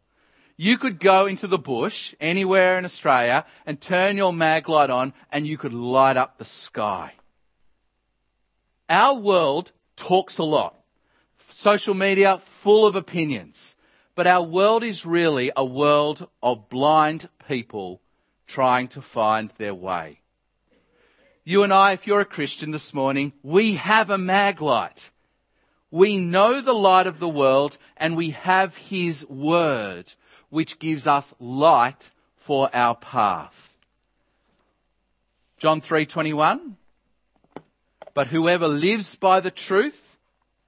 You 0.62 0.78
could 0.78 1.00
go 1.00 1.26
into 1.26 1.48
the 1.48 1.58
bush 1.58 2.14
anywhere 2.20 2.78
in 2.78 2.84
Australia 2.84 3.44
and 3.66 3.82
turn 3.82 4.16
your 4.16 4.30
Maglite 4.32 4.90
on 4.90 5.12
and 5.32 5.44
you 5.44 5.58
could 5.58 5.72
light 5.72 6.16
up 6.16 6.38
the 6.38 6.44
sky. 6.44 7.14
Our 8.88 9.18
world 9.18 9.72
talks 9.96 10.38
a 10.38 10.44
lot. 10.44 10.76
Social 11.56 11.94
media 11.94 12.40
full 12.62 12.86
of 12.86 12.94
opinions. 12.94 13.58
But 14.14 14.28
our 14.28 14.46
world 14.46 14.84
is 14.84 15.04
really 15.04 15.50
a 15.56 15.64
world 15.64 16.28
of 16.40 16.68
blind 16.68 17.28
people 17.48 18.00
trying 18.46 18.86
to 18.90 19.02
find 19.02 19.52
their 19.58 19.74
way. 19.74 20.20
You 21.42 21.64
and 21.64 21.72
I, 21.72 21.94
if 21.94 22.06
you're 22.06 22.20
a 22.20 22.24
Christian 22.24 22.70
this 22.70 22.94
morning, 22.94 23.32
we 23.42 23.74
have 23.82 24.10
a 24.10 24.16
Maglite. 24.16 25.10
We 25.90 26.18
know 26.18 26.62
the 26.62 26.72
light 26.72 27.08
of 27.08 27.18
the 27.18 27.28
world 27.28 27.76
and 27.96 28.16
we 28.16 28.30
have 28.30 28.74
His 28.74 29.24
Word 29.28 30.06
which 30.52 30.78
gives 30.78 31.06
us 31.06 31.24
light 31.40 31.96
for 32.46 32.68
our 32.76 32.94
path. 32.94 33.54
John 35.58 35.80
3:21 35.80 36.76
But 38.12 38.26
whoever 38.26 38.68
lives 38.68 39.16
by 39.18 39.40
the 39.40 39.50
truth 39.50 39.98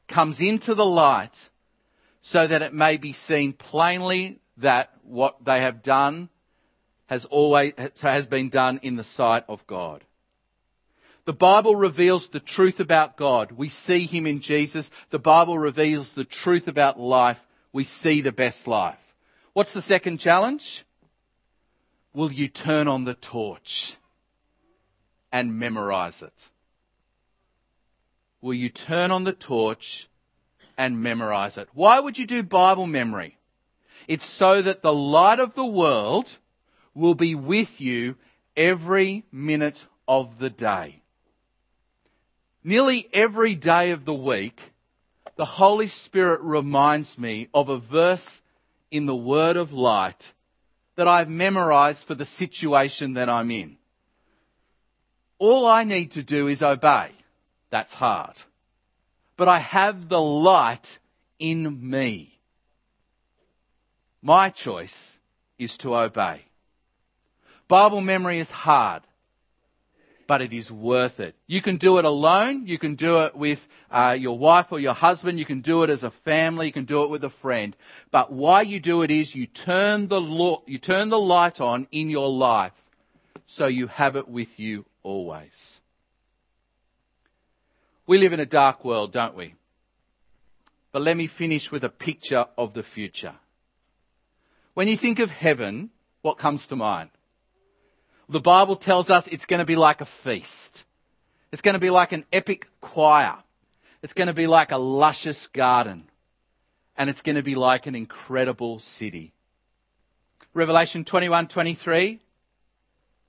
comes 0.09 0.41
into 0.41 0.75
the 0.75 0.87
light 0.87 1.37
so 2.23 2.47
that 2.47 2.63
it 2.63 2.73
may 2.73 2.97
be 2.97 3.13
seen 3.13 3.53
plainly 3.53 4.41
that 4.57 4.89
what 5.03 5.45
they 5.45 5.61
have 5.61 5.83
done 5.83 6.31
has 7.05 7.27
always 7.27 7.75
has 8.01 8.27
been 8.27 8.49
done 8.49 8.81
in 8.83 8.97
the 8.97 9.05
sight 9.05 9.45
of 9.49 9.67
God. 9.67 10.03
The 11.27 11.35
Bible 11.35 11.77
reveals 11.77 12.27
the 12.33 12.41
truth 12.41 12.81
about 12.81 13.19
God. 13.19 13.53
We 13.53 13.69
see 13.69 14.07
him 14.07 14.27
in 14.27 14.41
Jesus. 14.41 14.91
The 15.11 15.19
Bible 15.19 15.59
reveals 15.59 16.11
the 16.17 16.25
truth 16.25 16.69
about 16.69 16.99
life. 16.99 17.39
We 17.71 17.85
see 17.85 18.23
the 18.23 18.33
best 18.33 18.67
life. 18.67 19.04
What's 19.55 19.73
the 19.73 19.83
second 19.83 20.19
challenge? 20.19 20.85
Will 22.13 22.33
you 22.33 22.49
turn 22.49 22.89
on 22.89 23.05
the 23.05 23.15
torch 23.15 23.95
and 25.33 25.61
memorize 25.61 26.21
it? 26.23 26.33
Will 28.41 28.55
you 28.55 28.69
turn 28.69 29.13
on 29.13 29.23
the 29.23 29.33
torch 29.33 30.09
and 30.77 31.01
memorize 31.01 31.57
it? 31.57 31.69
Why 31.73 32.01
would 32.01 32.19
you 32.19 32.27
do 32.27 32.43
Bible 32.43 32.87
memory? 32.87 33.39
It's 34.09 34.29
so 34.39 34.61
that 34.61 34.83
the 34.83 34.93
light 34.93 35.39
of 35.39 35.55
the 35.55 35.65
world 35.65 36.29
will 36.93 37.15
be 37.15 37.37
with 37.37 37.69
you 37.79 38.17
every 38.57 39.25
minute 39.31 39.79
of 40.09 40.31
the 40.41 40.51
day. 40.51 41.01
Nearly 42.65 43.09
every 43.13 43.55
day 43.55 43.93
of 43.93 44.05
the 44.05 44.15
week, 44.15 44.61
the 45.37 45.45
Holy 45.45 45.87
Spirit 45.87 46.41
reminds 46.41 47.17
me 47.17 47.49
of 47.55 47.69
a 47.69 47.79
verse 47.79 48.41
in 48.95 49.07
the 49.07 49.17
word 49.17 49.57
of 49.57 49.73
light 49.73 50.23
that 50.97 51.09
I've 51.09 51.29
memorized 51.29 52.07
for 52.07 52.15
the 52.15 52.25
situation 52.25 53.15
that 53.15 53.29
I'm 53.29 53.51
in. 53.51 53.77
All 55.37 55.67
I 55.67 55.83
need 55.83 56.13
to 56.13 56.23
do 56.23 56.47
is 56.47 56.63
obey. 56.63 57.11
That's 57.73 57.93
hard. 57.93 58.37
But 59.37 59.49
I 59.49 59.59
have 59.59 60.09
the 60.09 60.21
light 60.21 60.87
in 61.41 61.91
me. 61.91 62.39
My 64.23 64.51
choice 64.51 64.95
is 65.59 65.77
to 65.79 65.97
obey. 65.97 66.43
Bible 67.67 68.01
memory 68.01 68.39
is 68.39 68.49
hard 68.49 69.03
but 70.27 70.41
it 70.41 70.53
is 70.53 70.71
worth 70.71 71.21
it. 71.21 71.35
You 71.47 71.63
can 71.63 71.77
do 71.77 71.99
it 71.99 72.05
alone. 72.05 72.67
You 72.67 72.79
can 72.79 72.97
do 72.97 73.21
it 73.21 73.37
with 73.37 73.59
uh, 73.91 74.17
your 74.19 74.39
wife 74.39 74.67
or 74.71 74.81
your 74.81 74.95
husband. 74.95 75.39
You 75.39 75.47
can 75.47 75.61
do 75.61 75.83
it 75.83 75.91
as 75.91 76.03
a 76.03 76.13
family. 76.25 76.67
You 76.67 76.73
can 76.73 76.85
do 76.85 77.05
it 77.05 77.11
with 77.11 77.25
a 77.25 77.33
friend. 77.43 77.77
But 78.11 78.33
why 78.33 78.63
you 78.63 78.81
do 78.81 79.03
it 79.03 79.11
is 79.11 79.35
you 79.35 79.47
turn 79.47 80.09
the 80.09 80.21
lo- 80.21 80.63
you 80.67 80.79
turn 80.79 81.09
the 81.11 81.19
light 81.19 81.61
on 81.61 81.87
in 81.93 82.11
your 82.11 82.31
life, 82.31 82.73
so 83.47 83.67
you 83.67 83.87
have 83.89 84.17
it 84.17 84.29
with 84.29 84.49
you 84.57 84.85
always. 85.03 85.81
We 88.07 88.19
live 88.19 88.33
in 88.33 88.41
a 88.41 88.47
dark 88.47 88.85
world, 88.85 89.13
don't 89.13 89.37
we? 89.37 89.55
But 90.93 91.03
let 91.03 91.17
me 91.17 91.27
finish 91.27 91.71
with 91.73 91.85
a 91.85 91.89
picture 91.89 92.45
of 92.57 92.75
the 92.75 92.83
future. 92.83 93.35
When 94.75 94.89
you 94.89 94.99
think 94.99 95.19
of 95.19 95.31
heaven, 95.31 95.91
what 96.23 96.39
comes 96.39 96.67
to 96.69 96.77
mind? 96.77 97.11
The 98.29 98.41
Bible 98.41 98.77
tells 98.77 99.11
us 99.11 99.25
it's 99.31 99.45
going 99.45 99.61
to 99.61 99.67
be 99.67 99.77
like 99.77 100.01
a 100.01 100.09
feast. 100.23 100.85
It's 101.53 101.63
going 101.63 101.75
to 101.75 101.81
be 101.81 101.91
like 101.91 102.13
an 102.13 102.25
epic 102.33 102.67
choir. 102.81 103.37
It's 104.03 104.13
going 104.13 104.29
to 104.29 104.35
be 104.35 104.47
like 104.47 104.71
a 104.71 104.79
luscious 104.79 105.49
garden. 105.55 106.09
And 106.97 107.11
it's 107.11 107.23
going 107.23 107.37
to 107.37 107.43
be 107.43 107.55
like 107.55 107.87
an 107.87 107.95
incredible 107.95 108.79
city. 108.79 109.33
Revelation 110.55 111.05
21:23 111.05 112.21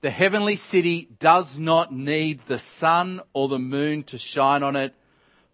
The 0.01 0.11
heavenly 0.11 0.57
city 0.57 1.09
does 1.19 1.57
not 1.57 1.91
need 1.91 2.41
the 2.47 2.59
sun 2.79 3.21
or 3.33 3.49
the 3.49 3.57
moon 3.57 4.03
to 4.05 4.17
shine 4.17 4.63
on 4.63 4.75
it 4.75 4.93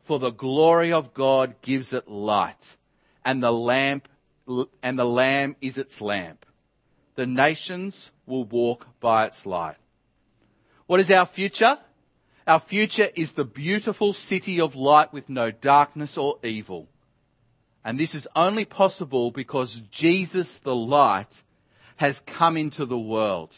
for 0.07 0.19
the 0.19 0.31
glory 0.31 0.91
of 0.91 1.13
God 1.13 1.55
gives 1.61 1.93
it 1.93 2.09
light 2.09 2.57
and 3.23 3.41
the 3.41 3.51
lamp 3.51 4.07
and 4.83 4.99
the 4.99 5.05
lamb 5.05 5.55
is 5.61 5.77
its 5.77 6.01
lamp 6.01 6.45
the 7.15 7.25
nations 7.25 8.09
will 8.25 8.45
walk 8.45 8.85
by 8.99 9.27
its 9.27 9.45
light. 9.45 9.77
What 10.87 10.99
is 10.99 11.11
our 11.11 11.27
future? 11.27 11.77
Our 12.47 12.61
future 12.67 13.07
is 13.15 13.31
the 13.33 13.43
beautiful 13.43 14.13
city 14.13 14.61
of 14.61 14.75
light 14.75 15.13
with 15.13 15.29
no 15.29 15.51
darkness 15.51 16.17
or 16.17 16.37
evil. 16.43 16.87
And 17.83 17.99
this 17.99 18.13
is 18.13 18.27
only 18.35 18.65
possible 18.65 19.31
because 19.31 19.81
Jesus 19.91 20.59
the 20.63 20.75
light 20.75 21.33
has 21.95 22.19
come 22.37 22.57
into 22.57 22.85
the 22.85 22.99
world. 22.99 23.51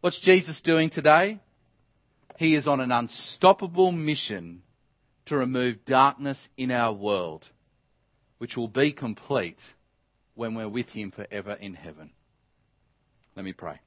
What's 0.00 0.20
Jesus 0.20 0.60
doing 0.60 0.90
today? 0.90 1.40
He 2.36 2.56
is 2.56 2.66
on 2.66 2.80
an 2.80 2.90
unstoppable 2.90 3.92
mission 3.92 4.62
to 5.26 5.36
remove 5.36 5.84
darkness 5.86 6.38
in 6.56 6.70
our 6.70 6.92
world, 6.92 7.48
which 8.38 8.56
will 8.56 8.68
be 8.68 8.92
complete 8.92 9.58
when 10.34 10.54
we're 10.54 10.68
with 10.68 10.88
Him 10.88 11.10
forever 11.10 11.52
in 11.52 11.74
heaven. 11.74 12.10
Let 13.36 13.44
me 13.44 13.52
pray. 13.52 13.80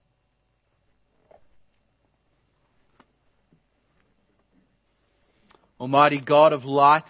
Almighty 5.79 6.19
God 6.19 6.53
of 6.53 6.65
light, 6.65 7.07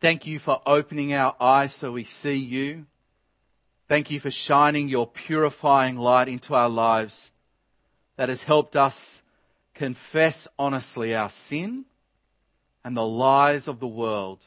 thank 0.00 0.26
you 0.26 0.38
for 0.38 0.60
opening 0.66 1.12
our 1.12 1.36
eyes 1.40 1.76
so 1.78 1.92
we 1.92 2.06
see 2.22 2.36
you. 2.36 2.86
Thank 3.88 4.10
you 4.10 4.20
for 4.20 4.30
shining 4.30 4.88
your 4.88 5.06
purifying 5.06 5.96
light 5.96 6.28
into 6.28 6.54
our 6.54 6.68
lives 6.68 7.30
that 8.16 8.28
has 8.28 8.40
helped 8.40 8.74
us 8.74 8.94
confess 9.74 10.48
honestly 10.58 11.14
our 11.14 11.30
sin 11.48 11.84
and 12.84 12.96
the 12.96 13.02
lies 13.02 13.68
of 13.68 13.80
the 13.80 13.86
world 13.86 14.38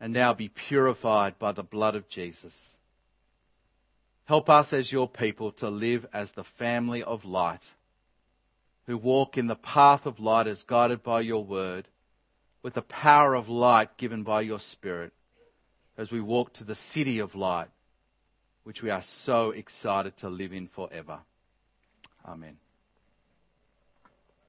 and 0.00 0.12
now 0.12 0.34
be 0.34 0.48
purified 0.48 1.38
by 1.38 1.52
the 1.52 1.62
blood 1.62 1.94
of 1.94 2.08
Jesus. 2.08 2.54
Help 4.30 4.48
us 4.48 4.72
as 4.72 4.92
your 4.92 5.08
people 5.08 5.50
to 5.50 5.68
live 5.68 6.06
as 6.12 6.30
the 6.30 6.44
family 6.56 7.02
of 7.02 7.24
light 7.24 7.64
who 8.86 8.96
walk 8.96 9.36
in 9.36 9.48
the 9.48 9.56
path 9.56 10.06
of 10.06 10.20
light 10.20 10.46
as 10.46 10.62
guided 10.68 11.02
by 11.02 11.20
your 11.20 11.44
word, 11.44 11.88
with 12.62 12.74
the 12.74 12.82
power 12.82 13.34
of 13.34 13.48
light 13.48 13.96
given 13.96 14.22
by 14.22 14.40
your 14.40 14.60
spirit, 14.60 15.12
as 15.98 16.12
we 16.12 16.20
walk 16.20 16.52
to 16.52 16.62
the 16.62 16.76
city 16.76 17.18
of 17.18 17.34
light, 17.34 17.66
which 18.62 18.82
we 18.82 18.90
are 18.90 19.02
so 19.24 19.50
excited 19.50 20.16
to 20.18 20.28
live 20.28 20.52
in 20.52 20.68
forever. 20.68 21.18
Amen. 22.24 22.56